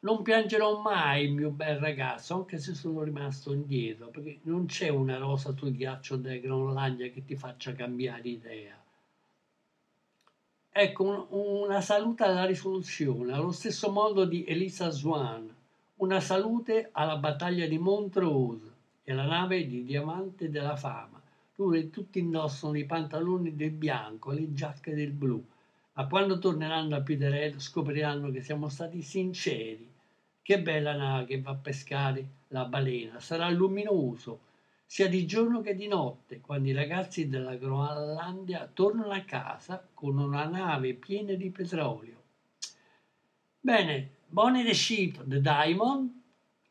Non 0.00 0.22
piangerò 0.22 0.82
mai 0.82 1.28
mio 1.28 1.50
bel 1.50 1.78
ragazzo, 1.78 2.34
anche 2.34 2.58
se 2.58 2.74
sono 2.74 3.02
rimasto 3.02 3.52
indietro, 3.52 4.08
perché 4.08 4.40
non 4.42 4.66
c'è 4.66 4.88
una 4.88 5.16
rosa 5.16 5.54
sul 5.56 5.72
ghiaccio 5.72 6.16
della 6.16 6.36
Groenlandia 6.36 7.08
che 7.10 7.24
ti 7.24 7.36
faccia 7.36 7.72
cambiare 7.72 8.28
idea. 8.28 8.78
Ecco 10.70 11.04
un, 11.04 11.26
una 11.62 11.80
salute 11.80 12.24
alla 12.24 12.44
risoluzione, 12.44 13.32
allo 13.32 13.52
stesso 13.52 13.90
modo 13.90 14.26
di 14.26 14.44
Elisa 14.44 14.90
Swan, 14.90 15.54
una 15.98 16.20
salute 16.20 16.90
alla 16.92 17.16
battaglia 17.16 17.66
di 17.66 17.78
Montrose 17.78 18.70
e 19.02 19.14
la 19.14 19.24
nave 19.24 19.66
di 19.66 19.82
Diamante 19.82 20.50
della 20.50 20.76
Fama, 20.76 21.22
dove 21.54 21.88
tutti 21.88 22.18
indossano 22.18 22.76
i 22.76 22.84
pantaloni 22.84 23.56
del 23.56 23.70
bianco 23.70 24.32
e 24.32 24.34
le 24.34 24.52
giacche 24.52 24.94
del 24.94 25.12
blu. 25.12 25.42
Ma 25.94 26.06
quando 26.06 26.38
torneranno 26.38 26.96
a 26.96 27.00
Peterhead 27.00 27.58
scopriranno 27.58 28.30
che 28.30 28.42
siamo 28.42 28.68
stati 28.68 29.00
sinceri. 29.00 29.90
Che 30.42 30.60
bella 30.60 30.94
nave 30.94 31.24
che 31.24 31.40
va 31.40 31.52
a 31.52 31.56
pescare 31.56 32.26
la 32.48 32.66
balena, 32.66 33.18
sarà 33.18 33.48
luminoso, 33.48 34.40
sia 34.84 35.08
di 35.08 35.24
giorno 35.24 35.62
che 35.62 35.74
di 35.74 35.88
notte, 35.88 36.40
quando 36.40 36.68
i 36.68 36.74
ragazzi 36.74 37.26
della 37.26 37.56
Groenlandia 37.56 38.70
tornano 38.72 39.12
a 39.12 39.22
casa 39.22 39.84
con 39.94 40.18
una 40.18 40.44
nave 40.44 40.92
piena 40.92 41.32
di 41.32 41.50
petrolio. 41.50 42.22
Bene, 43.58 44.15
Bonnie 44.32 44.64
the 44.64 44.74
Sheep, 44.74 45.18
The 45.26 45.40
Diamond, 45.40 46.10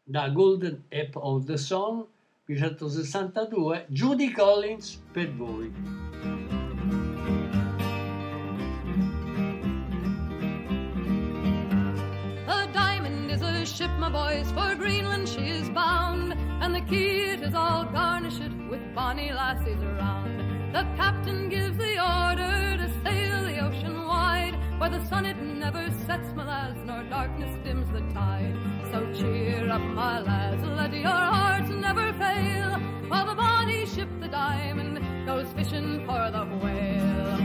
da 0.09 0.29
Golden 0.29 0.83
App 0.91 1.15
of 1.15 1.47
the 1.47 1.57
Sun, 1.57 2.05
1962, 2.47 3.93
Judy 3.93 4.29
Collins 4.29 4.97
per 5.13 5.25
voi. 5.27 5.71
A 12.47 12.67
diamond 12.73 13.31
is 13.31 13.41
a 13.41 13.65
ship, 13.65 13.89
my 13.97 14.09
boys, 14.09 14.51
for 14.51 14.75
Greenland 14.75 15.27
she 15.27 15.47
is 15.47 15.69
bound, 15.69 16.33
and 16.61 16.75
the 16.75 16.83
it 16.95 17.41
is 17.41 17.55
all 17.55 17.85
garnished 17.85 18.53
with 18.69 18.81
bonny 18.93 19.31
lassies 19.31 19.81
around. 19.81 20.73
The 20.73 20.83
captain 20.97 21.49
gives 21.49 21.77
the 21.77 21.97
order 22.03 22.77
to 22.77 22.89
sail 23.03 23.44
the 23.44 23.44
where 24.77 24.89
the 24.89 25.03
sun 25.05 25.25
it 25.25 25.37
never 25.37 25.89
sets, 26.05 26.33
my 26.35 26.45
lads, 26.45 26.79
nor 26.85 27.03
darkness 27.03 27.57
dims 27.63 27.89
the 27.91 28.01
tide. 28.13 28.55
So 28.91 29.13
cheer 29.13 29.69
up, 29.71 29.81
my 29.81 30.19
lads, 30.19 30.63
let 30.63 30.93
your 30.93 31.09
hearts 31.09 31.69
never 31.69 32.11
fail, 32.13 32.71
while 33.07 33.25
the 33.25 33.35
bonny 33.35 33.85
ship, 33.85 34.09
the 34.19 34.27
diamond, 34.27 35.25
goes 35.25 35.47
fishing 35.53 36.05
for 36.05 36.29
the 36.31 36.45
whale. 36.61 37.39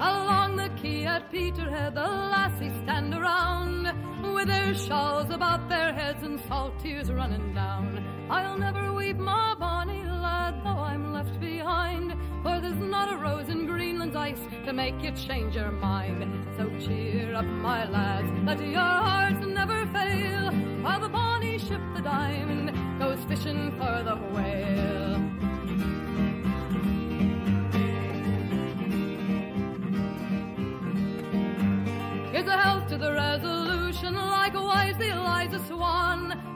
Along 0.00 0.56
the 0.56 0.70
quay 0.80 1.04
at 1.04 1.30
Peterhead, 1.30 1.94
the 1.94 2.00
lassies 2.00 2.72
stand 2.84 3.12
around 3.14 3.92
with 4.34 4.46
their 4.46 4.74
shawls 4.74 5.30
about 5.30 5.68
their 5.68 5.92
heads 5.92 6.22
and 6.22 6.40
salt 6.48 6.78
tears 6.80 7.10
running 7.10 7.54
down. 7.54 8.11
I'll 8.32 8.56
never 8.56 8.94
weep, 8.94 9.18
my 9.18 9.54
bonny 9.58 10.02
lad, 10.04 10.54
though 10.64 10.70
I'm 10.70 11.12
left 11.12 11.38
behind, 11.38 12.16
for 12.42 12.60
there's 12.60 12.74
not 12.76 13.12
a 13.12 13.16
rose 13.18 13.50
in 13.50 13.66
Greenland's 13.66 14.16
ice 14.16 14.40
to 14.64 14.72
make 14.72 15.02
you 15.02 15.10
change 15.10 15.54
your 15.54 15.70
mind. 15.70 16.46
So 16.56 16.70
cheer 16.80 17.34
up, 17.34 17.44
my 17.44 17.86
lads, 17.90 18.30
let 18.46 18.58
your 18.66 18.80
hearts 18.80 19.44
never 19.46 19.84
fail, 19.88 20.50
while 20.80 21.00
the 21.00 21.10
bonny 21.10 21.58
ship, 21.58 21.82
the 21.94 22.00
diamond, 22.00 22.98
goes 22.98 23.18
fishing 23.28 23.70
for 23.72 24.02
the 24.02 24.16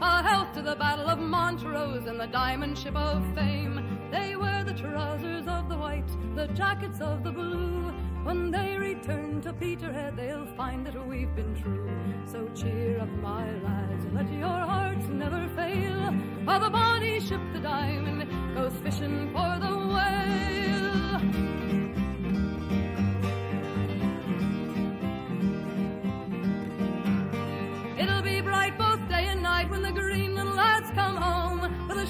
A 0.08 0.22
health 0.22 0.52
to 0.54 0.62
the 0.62 0.76
Battle 0.76 1.08
of 1.08 1.18
Montrose 1.18 2.06
and 2.06 2.20
the 2.20 2.28
Diamond 2.28 2.78
Ship 2.78 2.94
of 2.94 3.24
Fame. 3.34 4.08
They 4.12 4.36
wear 4.36 4.62
the 4.62 4.72
trousers 4.72 5.48
of 5.48 5.68
the 5.68 5.76
white, 5.76 6.08
the 6.36 6.46
jackets 6.54 7.00
of 7.00 7.24
the 7.24 7.32
blue. 7.32 7.92
When 8.22 8.52
they 8.52 8.76
return 8.76 9.40
to 9.42 9.52
Peterhead, 9.52 10.16
they'll 10.16 10.46
find 10.56 10.86
that 10.86 10.94
we've 11.08 11.34
been 11.34 11.60
true. 11.60 11.90
So 12.24 12.48
cheer 12.54 13.00
up, 13.00 13.08
my 13.20 13.50
lads, 13.58 14.06
let 14.14 14.32
your 14.32 14.46
hearts 14.46 15.08
never 15.08 15.48
fail. 15.56 16.12
While 16.44 16.60
the 16.60 16.70
bonny 16.70 17.18
ship, 17.18 17.40
the 17.52 17.58
Diamond, 17.58 18.30
goes 18.54 18.74
fishing 18.84 19.32
for 19.32 19.58
the 19.58 19.76
whale. 19.76 21.05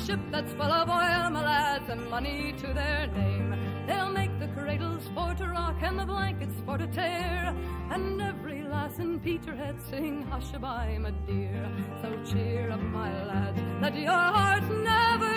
Ship 0.06 0.20
that's 0.30 0.52
full 0.52 0.62
of 0.62 0.88
oil, 0.88 1.30
my 1.30 1.44
lads, 1.44 1.88
and 1.90 2.08
money 2.08 2.54
to 2.58 2.68
their 2.72 3.08
name. 3.08 3.56
They'll 3.88 4.10
make 4.10 4.38
the 4.38 4.46
cradles 4.48 5.02
for 5.14 5.34
to 5.34 5.46
rock 5.48 5.82
and 5.82 5.98
the 5.98 6.06
blankets 6.06 6.54
for 6.64 6.78
to 6.78 6.86
tear, 6.86 7.52
and 7.90 8.22
every 8.22 8.62
lass 8.62 8.98
in 9.00 9.18
Peterhead 9.18 9.76
sing 9.90 10.22
hush-a-bye, 10.22 10.98
my 11.00 11.10
dear. 11.26 11.68
So 12.02 12.08
cheer 12.30 12.70
up, 12.70 12.80
my 12.80 13.10
lads, 13.24 13.60
let 13.80 13.96
your 13.96 14.12
hearts 14.12 14.68
never 14.68 15.34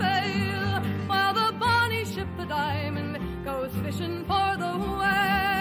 fail, 0.00 0.82
while 1.08 1.34
the 1.34 1.52
bonny 1.58 2.04
ship, 2.04 2.28
the 2.36 2.46
Diamond, 2.46 3.44
goes 3.44 3.72
fishing 3.82 4.24
for 4.24 4.56
the 4.56 4.72
whale. 5.00 5.51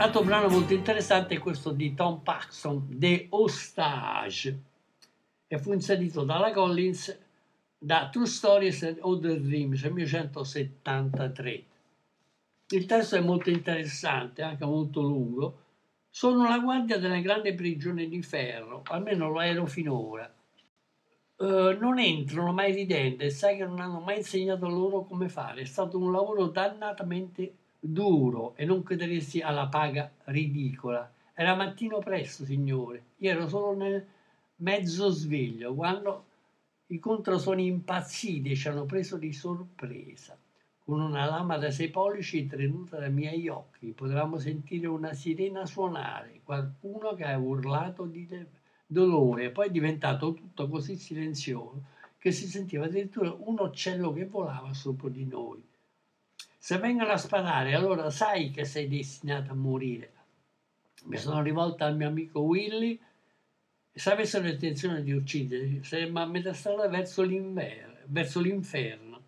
Altro 0.00 0.22
brano 0.22 0.48
molto 0.48 0.74
interessante 0.74 1.34
è 1.34 1.38
questo 1.40 1.72
di 1.72 1.92
Tom 1.92 2.22
Paxson, 2.22 2.86
The 2.88 3.26
Hostage, 3.30 4.62
e 5.48 5.58
fu 5.58 5.72
inserito 5.72 6.22
dalla 6.22 6.52
Collins 6.52 7.18
da 7.76 8.08
True 8.08 8.26
Stories 8.26 8.84
and 8.84 8.98
Other 9.00 9.40
Dreams 9.40 9.82
1973. 9.82 11.64
Il 12.68 12.86
testo 12.86 13.16
è 13.16 13.20
molto 13.20 13.50
interessante, 13.50 14.42
anche 14.42 14.64
molto 14.64 15.00
lungo. 15.00 15.62
Sono 16.08 16.48
la 16.48 16.60
guardia 16.60 16.98
della 16.98 17.18
grande 17.18 17.52
prigione 17.54 18.06
di 18.06 18.22
ferro, 18.22 18.82
almeno 18.84 19.28
lo 19.28 19.40
ero 19.40 19.66
finora. 19.66 20.32
Eh, 21.40 21.76
non 21.80 21.98
entrano 21.98 22.52
mai 22.52 22.72
ridendo 22.72 23.24
e 23.24 23.30
sai 23.30 23.56
che 23.56 23.64
non 23.64 23.80
hanno 23.80 23.98
mai 23.98 24.18
insegnato 24.18 24.68
loro 24.68 25.02
come 25.02 25.28
fare. 25.28 25.62
È 25.62 25.64
stato 25.64 25.98
un 25.98 26.12
lavoro 26.12 26.46
dannatamente 26.46 27.52
duro 27.78 28.54
e 28.56 28.64
non 28.64 28.82
crederesti 28.82 29.40
alla 29.40 29.68
paga 29.68 30.10
ridicola. 30.24 31.10
Era 31.34 31.54
mattino 31.54 31.98
presto, 31.98 32.44
signore. 32.44 33.04
Io 33.18 33.30
ero 33.30 33.48
solo 33.48 33.74
nel 33.74 34.04
mezzo 34.56 35.10
sveglio 35.10 35.74
quando 35.74 36.24
i 36.88 36.98
controsoni 36.98 37.66
impazziti 37.66 38.56
ci 38.56 38.68
hanno 38.68 38.84
preso 38.84 39.16
di 39.16 39.32
sorpresa. 39.32 40.36
Con 40.84 41.00
una 41.00 41.26
lama 41.26 41.58
da 41.58 41.70
sei 41.70 41.90
pollici 41.90 42.46
tenuta 42.46 42.98
dai 42.98 43.12
miei 43.12 43.46
occhi, 43.48 43.88
potevamo 43.88 44.38
sentire 44.38 44.86
una 44.86 45.12
sirena 45.12 45.66
suonare, 45.66 46.40
qualcuno 46.44 47.12
che 47.14 47.24
aveva 47.24 47.46
urlato 47.46 48.06
di 48.06 48.26
dolore, 48.86 49.50
poi 49.50 49.68
è 49.68 49.70
diventato 49.70 50.32
tutto 50.32 50.66
così 50.66 50.96
silenzioso 50.96 51.82
che 52.16 52.32
si 52.32 52.46
sentiva 52.46 52.86
addirittura 52.86 53.34
un 53.38 53.58
uccello 53.60 54.12
che 54.12 54.24
volava 54.24 54.72
sopra 54.72 55.10
di 55.10 55.26
noi. 55.26 55.62
Se 56.68 56.76
vengono 56.76 57.12
a 57.12 57.16
sparare, 57.16 57.72
allora 57.72 58.10
sai 58.10 58.50
che 58.50 58.66
sei 58.66 58.88
destinato 58.88 59.52
a 59.52 59.54
morire. 59.54 60.12
Mi 61.04 61.16
sono 61.16 61.40
rivolta 61.40 61.86
al 61.86 61.96
mio 61.96 62.08
amico 62.08 62.40
Willy 62.40 63.00
e 63.90 63.98
se 63.98 64.12
avessero 64.12 64.46
intenzione 64.46 65.02
di 65.02 65.12
ucciderci, 65.12 65.82
saremmo 65.82 66.20
a 66.20 66.26
metà 66.26 66.52
strada 66.52 66.86
verso, 66.88 67.26
verso 68.04 68.40
l'inferno. 68.42 69.22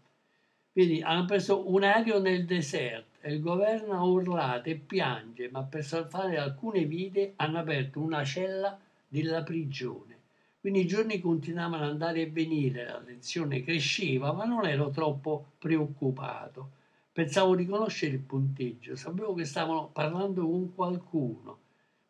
Quindi 0.70 1.00
hanno 1.00 1.24
preso 1.24 1.66
un 1.72 1.82
aereo 1.82 2.20
nel 2.20 2.44
deserto 2.44 3.16
e 3.22 3.32
il 3.32 3.40
governo 3.40 3.94
ha 3.94 4.04
urlato 4.04 4.68
e 4.68 4.74
piange, 4.74 5.48
ma 5.50 5.62
per 5.62 5.82
salvare 5.82 6.36
alcune 6.36 6.84
vite 6.84 7.32
hanno 7.36 7.58
aperto 7.58 8.00
una 8.00 8.22
cella 8.22 8.78
della 9.08 9.42
prigione. 9.42 10.18
Quindi 10.60 10.80
i 10.80 10.86
giorni 10.86 11.20
continuavano 11.20 11.84
ad 11.84 11.90
andare 11.92 12.20
e 12.20 12.30
venire, 12.30 12.84
la 12.84 13.00
tensione 13.00 13.62
cresceva, 13.62 14.30
ma 14.34 14.44
non 14.44 14.66
ero 14.66 14.90
troppo 14.90 15.52
preoccupato. 15.56 16.72
Pensavo 17.12 17.56
di 17.56 17.66
conoscere 17.66 18.14
il 18.14 18.20
punteggio, 18.20 18.94
sapevo 18.94 19.34
che 19.34 19.44
stavano 19.44 19.88
parlando 19.88 20.48
con 20.48 20.72
qualcuno. 20.74 21.58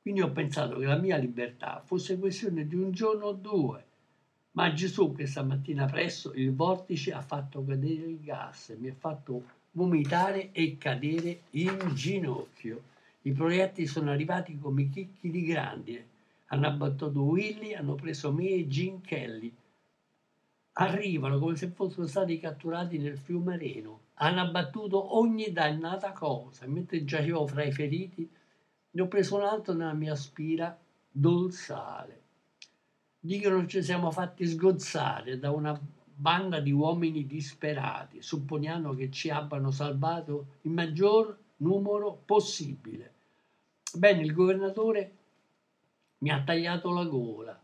Quindi 0.03 0.20
ho 0.20 0.30
pensato 0.30 0.78
che 0.78 0.84
la 0.84 0.98
mia 0.98 1.16
libertà 1.16 1.82
fosse 1.84 2.18
questione 2.18 2.66
di 2.66 2.74
un 2.74 2.90
giorno 2.90 3.26
o 3.26 3.32
due. 3.32 3.84
Ma 4.53 4.72
Gesù 4.74 5.12
questa 5.14 5.42
mattina 5.42 5.86
presto 5.86 6.32
il 6.34 6.55
vortice 6.55 7.14
ha 7.14 7.22
fatto 7.22 7.64
cadere 7.64 8.09
il 8.09 8.20
gas, 8.20 8.76
mi 8.78 8.88
ha 8.88 8.94
fatto 8.94 9.42
vomitare 9.72 10.51
e 10.53 10.76
cadere 10.76 11.42
in 11.51 11.78
ginocchio. 11.94 12.82
I 13.22 13.32
proiettili 13.32 13.86
sono 13.86 14.11
arrivati 14.11 14.59
come 14.59 14.90
chicchi 14.90 15.30
di 15.30 15.44
grandine. 15.44 16.07
Hanno 16.46 16.66
abbattuto 16.66 17.22
Willy, 17.22 17.72
hanno 17.72 17.94
preso 17.94 18.32
me 18.32 18.48
e 18.48 18.66
Jim 18.66 19.01
Kelly. 19.01 19.55
Arrivano 20.74 21.38
come 21.38 21.56
se 21.56 21.68
fossero 21.68 22.06
stati 22.06 22.38
catturati 22.38 22.98
nel 22.98 23.18
fiume 23.18 23.56
Reno. 23.56 24.00
Hanno 24.14 24.40
abbattuto 24.40 25.16
ogni 25.18 25.52
dannata 25.52 26.12
cosa. 26.12 26.66
Mentre 26.66 27.04
giacevo 27.04 27.46
fra 27.46 27.64
i 27.64 27.72
feriti, 27.72 28.30
ne 28.90 29.02
ho 29.02 29.08
preso 29.08 29.36
un 29.36 29.42
altro 29.42 29.72
nella 29.72 29.92
mia 29.92 30.14
spira 30.14 30.76
dorsale 31.10 32.20
dicono 33.20 33.66
ci 33.66 33.82
siamo 33.82 34.10
fatti 34.10 34.46
sgozzare 34.46 35.38
da 35.38 35.50
una 35.50 35.78
banda 36.02 36.58
di 36.60 36.72
uomini 36.72 37.26
disperati, 37.26 38.22
supponiamo 38.22 38.94
che 38.94 39.10
ci 39.10 39.28
abbiano 39.28 39.70
salvato 39.70 40.46
il 40.62 40.70
maggior 40.70 41.36
numero 41.58 42.22
possibile. 42.24 43.12
Bene, 43.94 44.22
il 44.22 44.32
governatore 44.32 45.16
mi 46.18 46.30
ha 46.30 46.42
tagliato 46.42 46.90
la 46.92 47.04
gola. 47.04 47.59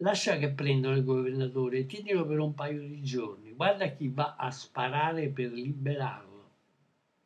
Lascia 0.00 0.36
che 0.36 0.50
prendano 0.50 0.94
il 0.94 1.04
governatore 1.04 1.78
e 1.78 1.86
tienilo 1.86 2.26
per 2.26 2.38
un 2.38 2.54
paio 2.54 2.80
di 2.80 3.02
giorni. 3.02 3.52
Guarda 3.52 3.86
chi 3.88 4.08
va 4.08 4.36
a 4.36 4.50
sparare 4.50 5.28
per 5.28 5.52
liberarlo. 5.52 6.50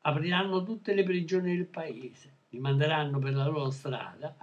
Apriranno 0.02 0.62
tutte 0.62 0.94
le 0.94 1.02
prigioni 1.02 1.56
del 1.56 1.66
paese, 1.66 2.32
li 2.50 2.60
manderanno 2.60 3.18
per 3.18 3.34
la 3.34 3.46
loro 3.46 3.70
strada, 3.70 4.34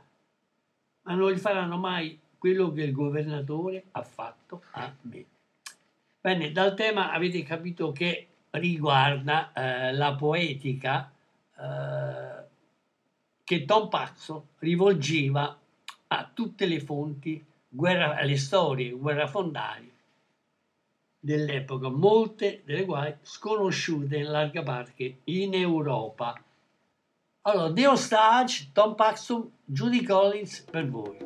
ma 1.03 1.13
non 1.15 1.31
gli 1.31 1.37
faranno 1.37 1.77
mai 1.77 2.19
quello 2.37 2.71
che 2.71 2.83
il 2.83 2.91
governatore 2.91 3.85
ha 3.91 4.03
fatto 4.03 4.61
a 4.71 4.93
me. 5.01 5.25
Bene, 6.19 6.51
dal 6.51 6.75
tema 6.75 7.11
avete 7.13 7.41
capito 7.43 7.91
che 7.93 8.27
riguarda 8.51 9.53
eh, 9.53 9.93
la 9.93 10.13
poetica 10.15 11.11
eh, 11.57 12.45
che 13.43 13.65
Tom 13.65 13.87
Paxo 13.87 14.49
rivolgeva 14.59 15.57
a 16.07 16.29
tutte 16.33 16.65
le 16.65 16.79
fonti, 16.81 17.43
guerra, 17.67 18.15
alle 18.17 18.37
storie 18.37 18.91
guerrafondali 18.91 19.91
dell'epoca, 21.19 21.89
molte 21.89 22.61
delle 22.65 22.85
quali 22.85 23.15
sconosciute 23.21 24.17
in 24.17 24.31
larga 24.31 24.63
parte 24.63 25.17
in 25.25 25.53
Europa. 25.53 26.41
Allora, 27.41 27.71
The 27.71 27.87
Hostage, 27.87 28.69
Tom 28.73 28.95
Paxson, 28.95 29.49
Judy 29.65 30.03
Collins 30.03 30.61
per 30.69 30.89
voi. 30.89 31.17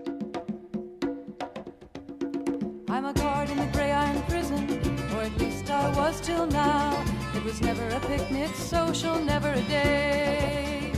I'm 2.88 3.06
a 3.06 3.14
guard 3.14 3.50
in 3.50 3.58
the 3.58 3.68
gray 3.72 3.92
iron 3.92 4.22
prison, 4.24 4.68
or 5.16 5.24
at 5.24 5.38
least 5.38 5.70
I 5.70 5.92
was 5.96 6.20
till 6.22 6.46
now. 6.48 6.94
It 7.34 7.44
was 7.44 7.62
never 7.62 7.88
a 7.88 8.00
picnic 8.02 8.54
social, 8.56 9.20
never 9.20 9.50
a 9.50 9.62
day. 9.64 10.92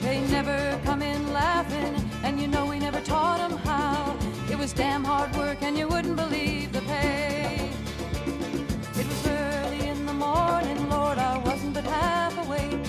They 0.00 0.20
never 0.30 0.78
come 0.84 1.02
in 1.02 1.32
laughing, 1.32 1.94
and 2.22 2.40
you 2.40 2.46
know 2.46 2.66
we 2.66 2.75
was 4.66 4.72
damn 4.72 5.04
hard 5.04 5.32
work, 5.36 5.62
and 5.62 5.78
you 5.78 5.86
wouldn't 5.86 6.16
believe 6.16 6.72
the 6.72 6.80
pay. 6.80 7.70
It 9.00 9.06
was 9.06 9.26
early 9.28 9.86
in 9.86 10.04
the 10.06 10.12
morning, 10.12 10.90
Lord, 10.90 11.18
I 11.18 11.38
wasn't 11.38 11.74
but 11.74 11.84
half 11.84 12.36
awake 12.44 12.84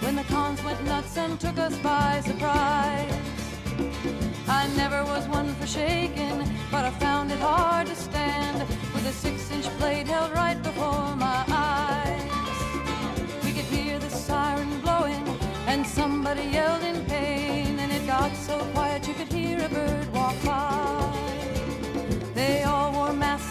when 0.00 0.16
the 0.16 0.24
cons 0.24 0.64
went 0.64 0.82
nuts 0.86 1.18
and 1.18 1.38
took 1.38 1.58
us 1.58 1.76
by 1.80 2.22
surprise. 2.24 3.17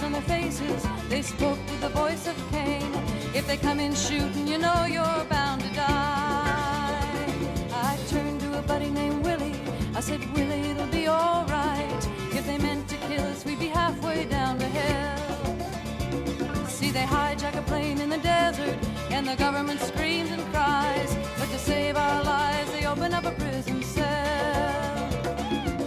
On 0.08 0.14
their 0.14 0.22
faces, 0.22 0.88
they 1.10 1.22
spoke 1.22 1.60
with 1.70 1.82
the 1.82 1.90
voice 1.90 2.28
of 2.28 2.36
Cain. 2.52 2.90
If 3.36 3.46
they 3.46 3.58
come 3.58 3.78
in 3.82 3.94
shooting, 3.94 4.48
you 4.48 4.58
know 4.58 4.86
you're 4.86 5.26
bound 5.30 5.62
to 5.64 5.70
die. 5.76 7.26
I 7.74 7.98
turned 8.08 8.40
to 8.40 8.58
a 8.58 8.62
buddy 8.62 8.90
named 8.90 9.26
Willie. 9.26 9.60
I 9.96 10.00
said, 10.00 10.22
Willie, 10.34 10.62
it'll 10.72 10.88
be 11.02 11.10
alright. 11.10 12.02
If 12.32 12.48
they 12.48 12.58
meant 12.58 12.88
to 12.88 12.96
kill 13.10 13.26
us, 13.32 13.44
we'd 13.44 13.60
be 13.60 13.68
halfway 13.68 14.24
down 14.24 14.60
to 14.60 14.68
hell. 14.80 16.68
See, 16.68 16.92
they 16.92 17.04
hijack 17.16 17.58
a 17.58 17.64
plane 17.64 18.00
in 18.00 18.10
the 18.10 18.20
desert, 18.20 18.78
and 19.12 19.28
the 19.28 19.36
government 19.36 19.82
screams 19.82 20.32
and 20.32 20.44
cries. 20.54 21.12
But 21.38 21.50
to 21.50 21.60
save 21.60 21.98
our 21.98 22.24
lives, 22.24 22.72
they 22.72 22.86
open 22.86 23.14
up 23.14 23.26
a 23.26 23.32
prison 23.32 23.84
cell. 23.84 25.12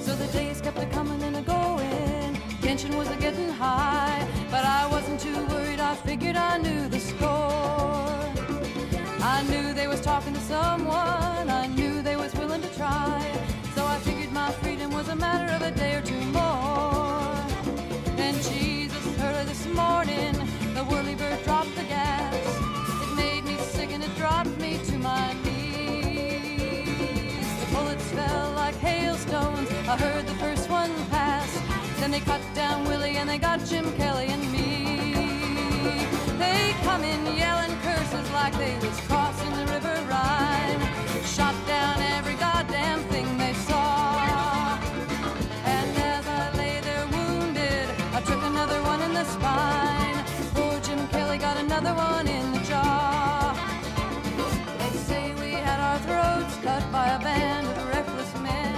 So 0.02 0.14
the 0.14 0.28
days 0.38 0.60
kept 0.60 0.78
a 0.78 0.86
coming 0.86 1.22
and 1.22 1.36
a 1.36 1.40
going. 1.40 1.59
Tension 2.70 2.96
was 2.96 3.08
getting 3.16 3.48
high, 3.48 4.24
but 4.48 4.64
I 4.64 4.86
wasn't 4.86 5.18
too 5.18 5.44
worried. 5.46 5.80
I 5.80 5.96
figured 5.96 6.36
I 6.36 6.56
knew 6.58 6.86
the 6.86 7.00
score. 7.00 8.14
I 9.34 9.42
knew 9.50 9.74
they 9.74 9.88
was 9.88 10.00
talking 10.00 10.32
to 10.34 10.40
someone. 10.42 11.50
I 11.50 11.66
knew 11.66 12.00
they 12.00 12.14
was 12.14 12.32
willing 12.36 12.62
to 12.62 12.72
try. 12.76 13.18
So 13.74 13.84
I 13.84 13.98
figured 13.98 14.30
my 14.30 14.52
freedom 14.62 14.92
was 14.92 15.08
a 15.08 15.16
matter 15.16 15.52
of 15.52 15.62
a 15.62 15.72
day 15.72 15.96
or 15.96 16.02
two 16.02 16.24
more. 16.26 17.34
Then 18.14 18.34
Jesus 18.34 19.04
early 19.18 19.46
this 19.46 19.66
morning, 19.66 20.34
the 20.72 20.84
whirly 20.84 21.16
bird 21.16 21.42
dropped 21.42 21.74
the 21.74 21.82
gas. 21.82 22.36
It 23.02 23.16
made 23.16 23.42
me 23.46 23.56
sick 23.56 23.90
and 23.90 24.04
it 24.04 24.14
dropped 24.16 24.56
me 24.60 24.78
to 24.90 24.96
my 24.96 25.32
knees. 25.42 26.86
The 27.62 27.66
bullets 27.74 28.08
fell 28.12 28.52
like 28.52 28.76
hailstones. 28.76 29.68
I 29.88 29.96
heard 29.96 30.24
the 30.28 30.34
first. 30.34 30.59
Then 32.10 32.18
they 32.18 32.26
cut 32.26 32.40
down 32.56 32.88
Willie 32.88 33.18
and 33.18 33.28
they 33.28 33.38
got 33.38 33.64
Jim 33.64 33.84
Kelly 33.92 34.26
and 34.26 34.42
me. 34.50 35.14
They 36.38 36.74
come 36.82 37.04
in 37.04 37.24
yelling 37.36 37.76
curses 37.82 38.28
like 38.32 38.52
they 38.58 38.74
was 38.84 38.98
crossing 39.02 39.52
the 39.52 39.64
river 39.66 39.94
Rhine. 40.10 40.80
Shot 41.24 41.54
down 41.68 42.02
every 42.16 42.34
goddamn 42.34 42.98
thing 43.10 43.38
they 43.38 43.52
saw. 43.52 44.76
And 45.64 45.96
as 45.98 46.26
I 46.26 46.50
lay 46.56 46.80
there 46.80 47.06
wounded, 47.12 47.86
I 48.12 48.20
took 48.22 48.42
another 48.42 48.82
one 48.82 49.00
in 49.02 49.14
the 49.14 49.24
spine. 49.24 50.24
Poor 50.54 50.80
Jim 50.80 51.06
Kelly 51.08 51.38
got 51.38 51.58
another 51.58 51.94
one 51.94 52.26
in 52.26 52.50
the 52.50 52.58
jaw. 52.70 53.54
They 54.80 54.96
say 54.98 55.32
we 55.34 55.52
had 55.52 55.78
our 55.78 55.98
throats 56.00 56.56
cut 56.56 56.82
by 56.90 57.06
a 57.06 57.20
band 57.20 57.68
of 57.68 57.86
reckless 57.86 58.34
men. 58.42 58.74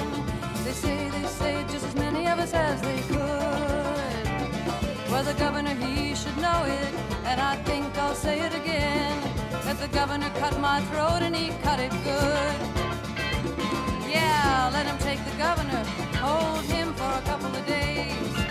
They 0.65 0.73
say 0.73 1.09
they 1.09 1.25
saved 1.25 1.71
just 1.71 1.87
as 1.87 1.95
many 1.95 2.27
of 2.29 2.39
us 2.39 2.53
as 2.53 2.81
they 2.83 3.02
governor, 5.45 5.75
he 5.75 6.15
should 6.15 6.37
know 6.37 6.63
it, 6.67 6.95
and 7.25 7.41
I 7.41 7.57
think 7.69 7.99
I'll 7.99 8.15
say 8.15 8.39
it 8.47 8.55
again. 8.55 9.21
That 9.65 9.77
the 9.81 9.89
governor 9.89 10.31
cut 10.43 10.55
my 10.61 10.81
throat 10.91 11.21
and 11.27 11.35
he 11.35 11.49
cut 11.67 11.81
it 11.81 11.91
good. 12.11 12.57
Yeah, 14.09 14.71
let 14.73 14.87
him 14.87 14.99
take 14.99 15.21
the 15.25 15.37
governor, 15.47 15.83
hold 16.25 16.65
him 16.75 16.95
for 16.95 17.11
a 17.21 17.23
couple 17.23 17.53
of 17.59 17.67
days. 17.67 18.42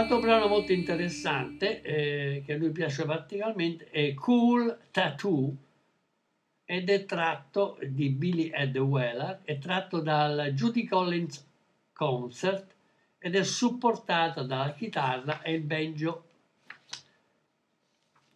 Altro 0.00 0.18
brano 0.18 0.46
molto 0.46 0.72
interessante 0.72 1.82
eh, 1.82 2.42
che 2.46 2.54
a 2.54 2.56
lui 2.56 2.70
piace 2.70 3.04
particolarmente 3.04 3.90
è 3.90 4.14
Cool 4.14 4.86
Tattoo 4.90 5.54
ed 6.64 6.88
è 6.88 7.04
tratto 7.04 7.76
di 7.86 8.08
Billy 8.08 8.48
Ed 8.48 8.78
Weller, 8.78 9.42
è 9.44 9.58
tratto 9.58 10.00
dal 10.00 10.52
Judy 10.54 10.86
Collins 10.86 11.46
Concert 11.92 12.74
ed 13.18 13.36
è 13.36 13.42
supportato 13.42 14.42
dalla 14.42 14.72
chitarra 14.72 15.42
e 15.42 15.52
il 15.52 15.64
banjo, 15.64 16.24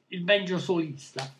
il 0.08 0.20
banjo 0.20 0.58
solista. 0.58 1.34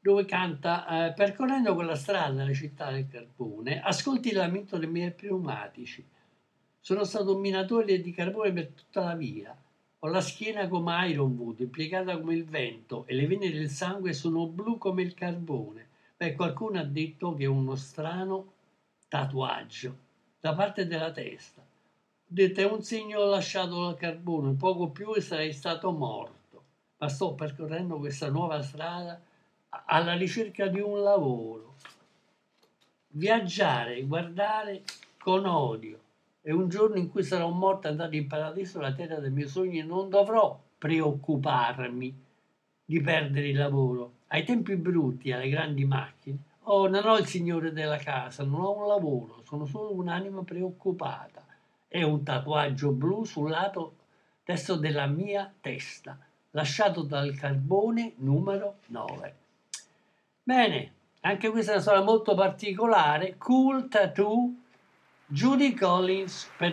dove 0.00 0.24
canta 0.24 1.08
eh, 1.08 1.12
percorrendo 1.12 1.74
quella 1.74 1.96
strada 1.96 2.46
la 2.46 2.54
città 2.54 2.90
del 2.90 3.06
carbone 3.08 3.82
ascolti 3.82 4.28
il 4.30 4.36
lamento 4.36 4.78
dei 4.78 4.88
miei 4.88 5.12
pneumatici 5.12 6.02
sono 6.82 7.04
stato 7.04 7.34
un 7.34 7.40
minatore 7.40 8.02
di 8.02 8.12
carbone 8.12 8.52
per 8.52 8.66
tutta 8.66 9.04
la 9.04 9.14
via 9.14 9.56
ho 10.04 10.08
la 10.08 10.20
schiena 10.20 10.68
come 10.68 11.08
Ironwood 11.08 11.64
piegata 11.68 12.18
come 12.18 12.34
il 12.34 12.44
vento 12.44 13.04
e 13.06 13.14
le 13.14 13.26
vene 13.26 13.50
del 13.50 13.70
sangue 13.70 14.12
sono 14.12 14.46
blu 14.46 14.76
come 14.76 15.00
il 15.00 15.14
carbone 15.14 15.88
beh 16.18 16.34
qualcuno 16.34 16.78
ha 16.78 16.84
detto 16.84 17.34
che 17.34 17.44
è 17.44 17.46
uno 17.46 17.76
strano 17.76 18.52
tatuaggio 19.08 19.96
da 20.40 20.54
parte 20.54 20.86
della 20.86 21.12
testa 21.12 21.62
ho 21.62 22.34
detto 22.34 22.60
è 22.60 22.70
un 22.70 22.82
segno 22.82 23.24
lasciato 23.24 23.84
dal 23.84 23.96
carbone 23.96 24.52
poco 24.54 24.90
più 24.90 25.14
e 25.14 25.22
sarei 25.22 25.54
stato 25.54 25.90
morto 25.92 26.40
ma 26.98 27.08
sto 27.08 27.32
percorrendo 27.34 27.98
questa 27.98 28.28
nuova 28.28 28.60
strada 28.60 29.18
alla 29.86 30.14
ricerca 30.14 30.66
di 30.66 30.80
un 30.80 31.02
lavoro. 31.02 31.74
Viaggiare, 33.08 34.02
guardare 34.02 34.82
con 35.18 35.46
odio. 35.46 36.00
E 36.42 36.52
un 36.52 36.68
giorno 36.68 36.96
in 36.96 37.08
cui 37.08 37.22
sarò 37.22 37.48
morto 37.50 37.88
andato 37.88 38.16
in 38.16 38.26
paradiso, 38.26 38.80
la 38.80 38.92
terra 38.92 39.20
dei 39.20 39.30
miei 39.30 39.48
sogni, 39.48 39.82
non 39.82 40.08
dovrò 40.08 40.60
preoccuparmi 40.76 42.20
di 42.84 43.00
perdere 43.00 43.48
il 43.48 43.56
lavoro. 43.56 44.14
Ai 44.28 44.44
tempi 44.44 44.74
brutti, 44.76 45.30
alle 45.30 45.48
grandi 45.48 45.84
macchine, 45.84 46.38
oh, 46.64 46.88
non 46.88 47.06
ho 47.06 47.16
il 47.16 47.26
signore 47.26 47.72
della 47.72 47.98
casa, 47.98 48.44
non 48.44 48.60
ho 48.60 48.76
un 48.76 48.86
lavoro, 48.88 49.42
sono 49.44 49.66
solo 49.66 49.94
un'anima 49.94 50.42
preoccupata. 50.42 51.44
È 51.86 52.02
un 52.02 52.22
tatuaggio 52.22 52.90
blu 52.90 53.24
sul 53.24 53.50
lato 53.50 53.94
destro 54.44 54.74
della 54.76 55.06
mia 55.06 55.52
testa, 55.60 56.18
lasciato 56.50 57.02
dal 57.02 57.36
carbone 57.36 58.14
numero 58.16 58.78
9. 58.86 59.34
Bene, 60.42 60.92
anche 61.20 61.50
questa 61.50 61.70
è 61.70 61.74
una 61.74 61.82
storia 61.82 62.02
molto 62.02 62.34
particolare. 62.34 63.36
Cool 63.38 63.88
Tattoo, 63.88 64.54
Judy 65.32 65.72
Collins 65.72 66.46
per. 66.58 66.70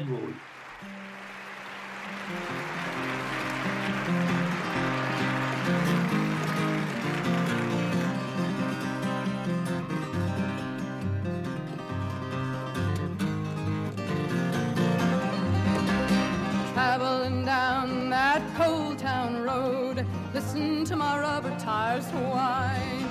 Traveling 16.73 17.45
down 17.45 18.09
that 18.09 18.41
cold 18.57 18.99
town 18.99 19.41
road, 19.41 20.05
listen 20.33 20.83
to 20.83 20.97
my 20.97 21.17
rubber 21.17 21.57
tires 21.59 22.05
whine. 22.07 23.07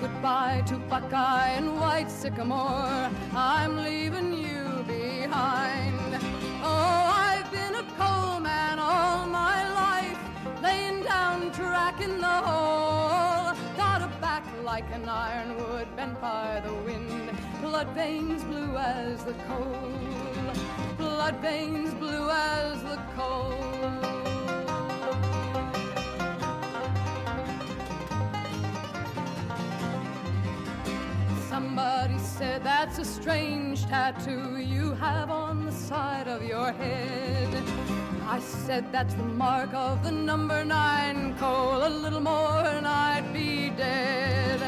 Goodbye 0.00 0.64
to 0.66 0.78
Buckeye 0.90 1.50
and 1.50 1.78
White 1.78 2.10
Sycamore. 2.10 3.08
I'm 3.34 3.76
leaving 3.84 4.34
you 4.34 4.53
behind. 5.34 6.10
Oh, 6.62 7.02
I've 7.26 7.50
been 7.50 7.74
a 7.74 7.86
coal 7.98 8.38
man 8.40 8.78
all 8.78 9.26
my 9.26 9.58
life, 9.82 10.20
laying 10.62 11.02
down 11.02 11.50
track 11.52 12.00
in 12.00 12.20
the 12.20 12.36
hole. 12.48 13.56
Got 13.76 14.02
a 14.02 14.10
back 14.20 14.44
like 14.64 14.88
an 14.92 15.08
ironwood 15.08 15.88
bent 15.96 16.20
by 16.20 16.62
the 16.66 16.74
wind. 16.86 17.30
Blood 17.60 17.88
veins 18.00 18.44
blue 18.44 18.76
as 18.76 19.24
the 19.24 19.34
coal. 19.48 19.92
Blood 20.98 21.36
veins 21.42 21.92
blue 21.94 22.30
as 22.30 22.82
the 22.84 22.98
coal. 23.16 24.33
Somebody 31.54 32.18
said 32.18 32.64
that's 32.64 32.98
a 32.98 33.04
strange 33.04 33.86
tattoo 33.86 34.56
you 34.58 34.90
have 34.94 35.30
on 35.30 35.66
the 35.66 35.70
side 35.70 36.26
of 36.26 36.42
your 36.42 36.72
head. 36.72 37.62
I 38.26 38.40
said 38.40 38.90
that's 38.90 39.14
the 39.14 39.22
mark 39.22 39.72
of 39.72 40.02
the 40.02 40.10
number 40.10 40.64
nine 40.64 41.38
coal. 41.38 41.86
A 41.86 41.88
little 41.88 42.18
more 42.18 42.66
and 42.76 42.84
I'd 42.88 43.32
be 43.32 43.70
dead. 43.70 44.58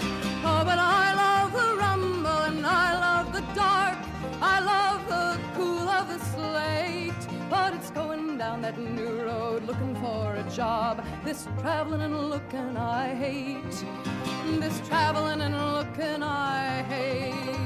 Oh, 0.45 0.62
but 0.64 0.78
I 0.78 1.07
love 1.24 1.53
the 1.61 1.74
rumble 1.76 2.43
and 2.51 2.64
I 2.64 2.89
love 3.07 3.32
the 3.32 3.45
dark. 3.53 3.99
I 4.41 4.61
love 4.61 5.01
the 5.09 5.41
cool 5.57 5.89
of 5.89 6.07
the 6.07 6.20
slate. 6.30 7.36
But 7.49 7.74
it's 7.74 7.90
going 7.90 8.38
down 8.38 8.62
that 8.62 8.78
new 8.78 9.22
road 9.22 9.64
looking 9.64 9.94
for 9.97 10.34
a 10.34 10.42
job. 10.51 11.05
This 11.24 11.47
traveling 11.61 12.03
and 12.03 12.28
looking 12.28 12.76
I 12.76 13.14
hate. 13.14 13.84
This 14.61 14.80
traveling 14.88 15.40
and 15.40 15.55
looking 15.74 16.22
I 16.22 16.82
hate. 16.82 17.57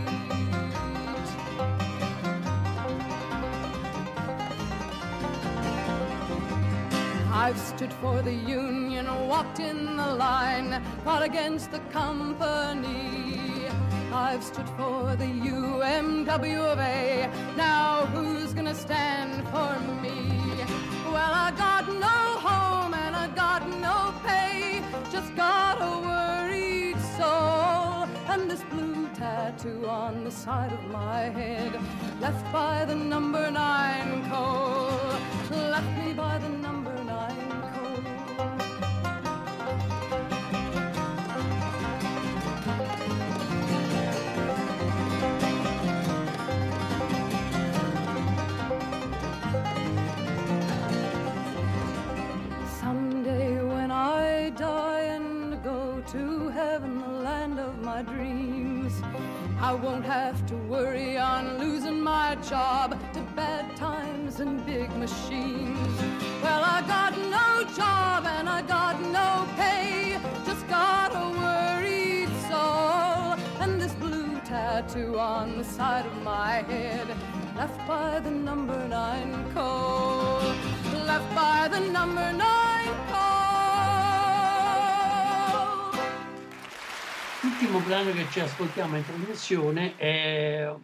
I've 7.33 7.59
stood 7.59 7.93
for 7.95 8.21
the 8.23 8.35
union, 8.35 9.07
walked 9.27 9.61
in 9.61 9.97
the 9.97 10.15
line, 10.15 10.83
fought 11.05 11.23
against 11.23 11.71
the 11.71 11.81
company. 11.91 13.50
I've 14.13 14.43
stood 14.43 14.69
for 14.71 15.15
the 15.17 15.25
UMW 15.25 16.59
of 16.73 16.79
A. 16.81 17.31
Now 17.57 18.07
who's 18.07 18.53
gonna 18.53 18.75
stand 18.75 19.47
for 19.51 19.79
me? 20.03 20.33
Well, 21.05 21.33
I 21.33 21.53
got 21.57 21.87
no 21.87 22.19
home 22.49 22.95
and 22.95 23.15
I 23.15 23.29
got 23.29 23.69
no 23.69 24.13
pay, 24.27 24.83
just 25.13 25.35
got 25.37 25.81
a 25.81 25.93
worried 26.09 27.01
soul. 27.17 28.09
And 28.29 28.51
this 28.51 28.63
blue 28.65 29.09
tattoo 29.15 29.87
on 29.87 30.25
the 30.25 30.31
side 30.31 30.73
of 30.73 30.85
my 30.91 31.23
head, 31.39 31.79
left 32.21 32.53
by 32.53 32.85
the 32.85 32.97
number 32.97 33.49
nine 33.51 34.29
coal, 34.29 34.91
left 35.51 36.05
me 36.05 36.13
by 36.15 36.39
the 36.39 36.49
number 36.49 36.80
my 58.03 58.13
dreams, 58.15 59.03
I 59.61 59.75
won't 59.75 60.05
have 60.05 60.47
to 60.47 60.55
worry 60.57 61.19
on 61.19 61.59
losing 61.59 62.01
my 62.01 62.37
job 62.49 62.99
to 63.13 63.21
bad 63.37 63.77
times 63.77 64.41
and 64.41 64.65
big 64.65 64.91
machines. 64.97 66.01
Well, 66.43 66.63
I 66.65 66.83
got 66.87 67.13
no 67.19 67.65
job 67.75 68.25
and 68.27 68.49
I 68.49 68.63
got 68.63 69.01
no 69.03 69.47
pay, 69.57 70.19
just 70.47 70.67
got 70.69 71.11
a 71.15 71.27
worried 71.45 72.31
soul. 72.49 73.37
And 73.61 73.81
this 73.81 73.93
blue 73.95 74.41
tattoo 74.45 75.19
on 75.19 75.59
the 75.59 75.65
side 75.65 76.07
of 76.07 76.23
my 76.23 76.63
head, 76.63 77.07
left 77.57 77.87
by 77.87 78.21
the 78.21 78.31
number 78.31 78.89
nine 78.89 79.33
coal, 79.53 80.41
left 81.07 81.35
by 81.35 81.69
the 81.71 81.81
number 81.81 82.33
nine 82.33 82.95
coal. 83.11 83.30
L'ultimo 87.71 87.89
brano 87.89 88.13
che 88.13 88.27
ci 88.33 88.41
ascoltiamo 88.41 88.97
in 88.97 89.05
trasmissione 89.05 89.95
è, 89.95 90.75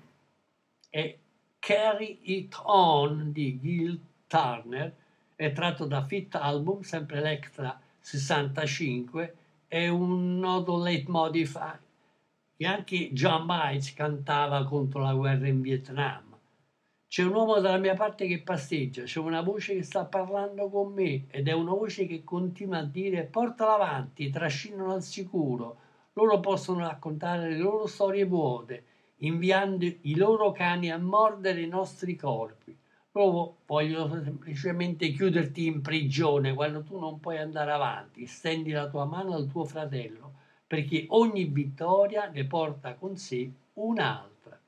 è 0.89 1.18
Carry 1.59 2.18
It 2.22 2.61
On 2.62 3.32
di 3.32 3.59
Gil 3.59 4.01
Turner, 4.28 4.95
è 5.34 5.51
tratto 5.51 5.84
da 5.87 6.05
Fit 6.05 6.37
Album, 6.37 6.82
sempre 6.82 7.18
Electra 7.18 7.76
65, 7.99 9.34
è 9.66 9.89
un 9.89 10.39
nodo 10.39 10.80
leitmotiv 10.80 11.61
che 12.57 12.66
anche 12.66 13.12
John 13.12 13.47
Bites 13.47 13.93
cantava 13.93 14.64
contro 14.64 15.01
la 15.01 15.14
guerra 15.14 15.49
in 15.49 15.62
Vietnam. 15.62 16.39
C'è 17.09 17.24
un 17.24 17.34
uomo 17.34 17.59
dalla 17.59 17.78
mia 17.78 17.95
parte 17.95 18.28
che 18.28 18.43
pasteggia, 18.43 19.03
c'è 19.03 19.18
una 19.18 19.41
voce 19.41 19.74
che 19.74 19.82
sta 19.82 20.05
parlando 20.05 20.68
con 20.68 20.93
me 20.93 21.24
ed 21.30 21.49
è 21.49 21.53
una 21.53 21.72
voce 21.72 22.07
che 22.07 22.22
continua 22.22 22.78
a 22.78 22.84
dire 22.84 23.24
portala 23.24 23.74
avanti, 23.74 24.30
trascinano 24.30 24.93
al 24.93 25.03
sicuro. 25.03 25.78
Loro 26.18 26.40
possono 26.40 26.80
raccontare 26.80 27.50
le 27.50 27.58
loro 27.58 27.86
storie 27.86 28.24
vuote, 28.24 28.84
inviando 29.18 29.84
i 29.84 30.16
loro 30.16 30.50
cani 30.50 30.90
a 30.90 30.96
mordere 30.96 31.60
i 31.60 31.68
nostri 31.68 32.16
corpi. 32.16 32.74
Loro 33.12 33.56
vogliono 33.66 34.22
semplicemente 34.22 35.10
chiuderti 35.10 35.66
in 35.66 35.82
prigione 35.82 36.54
quando 36.54 36.82
tu 36.82 36.98
non 36.98 37.20
puoi 37.20 37.36
andare 37.36 37.70
avanti. 37.70 38.24
Stendi 38.24 38.70
la 38.70 38.88
tua 38.88 39.04
mano 39.04 39.34
al 39.34 39.46
tuo 39.46 39.66
fratello, 39.66 40.32
perché 40.66 41.04
ogni 41.08 41.44
vittoria 41.44 42.30
ne 42.32 42.44
porta 42.46 42.94
con 42.94 43.18
sé 43.18 43.50
un'altra. 43.74 44.58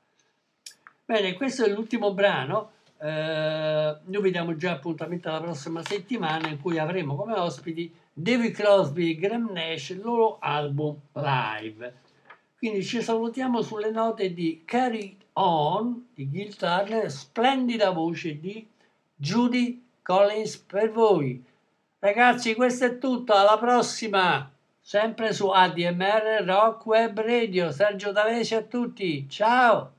Bene, 1.03 1.33
questo 1.33 1.65
è 1.65 1.69
l'ultimo 1.69 2.13
brano. 2.13 2.73
Eh, 2.99 3.97
noi 4.03 4.21
vi 4.21 4.29
diamo 4.29 4.55
già 4.55 4.73
appuntamento 4.73 5.29
alla 5.29 5.41
prossima 5.41 5.81
settimana 5.81 6.47
in 6.47 6.61
cui 6.61 6.77
avremo 6.77 7.15
come 7.15 7.33
ospiti 7.33 7.91
David 8.21 8.51
Crosby 8.51 9.11
e 9.11 9.15
Graham 9.15 9.49
Nash, 9.53 9.91
il 9.91 10.01
loro 10.01 10.39
album 10.41 10.99
live. 11.13 11.93
Quindi 12.57 12.83
ci 12.83 13.01
salutiamo 13.01 13.61
sulle 13.61 13.91
note 13.91 14.33
di 14.33 14.63
Carry 14.65 15.17
On 15.33 16.09
di 16.13 16.29
Gil 16.29 16.53
Turner, 16.53 17.09
splendida 17.09 17.91
voce 17.91 18.37
di 18.37 18.67
Judy 19.15 19.81
Collins 20.01 20.57
per 20.57 20.91
voi. 20.91 21.41
Ragazzi, 21.99 22.55
questo 22.55 22.83
è 22.83 22.97
tutto, 22.97 23.33
alla 23.33 23.57
prossima! 23.57 24.51
Sempre 24.81 25.31
su 25.31 25.47
ADMR 25.47 26.43
Rock 26.43 26.85
Web 26.87 27.21
Radio. 27.21 27.71
Sergio 27.71 28.11
D'Alesio 28.11 28.57
a 28.57 28.63
tutti, 28.63 29.29
ciao! 29.29 29.93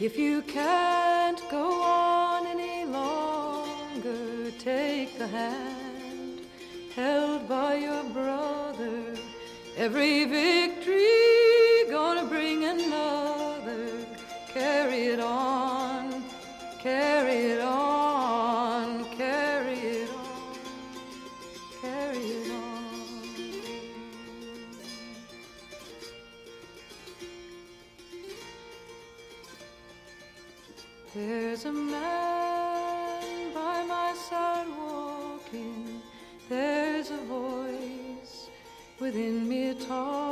If 0.00 0.18
you 0.18 0.42
can't 0.42 1.40
go 1.48 1.80
on 1.80 2.48
any 2.48 2.84
longer, 2.84 4.50
take 4.58 5.16
the 5.18 5.28
hand 5.28 6.40
held 6.96 7.48
by 7.48 7.76
your 7.76 8.02
brother. 8.12 9.14
Every 9.76 10.24
victory 10.24 11.88
gonna 11.88 12.26
bring 12.26 12.64
another. 12.64 14.04
Carry 14.52 15.06
it 15.14 15.20
on, 15.20 15.53
In 39.14 39.48
me 39.48 39.74
talk. 39.74 40.23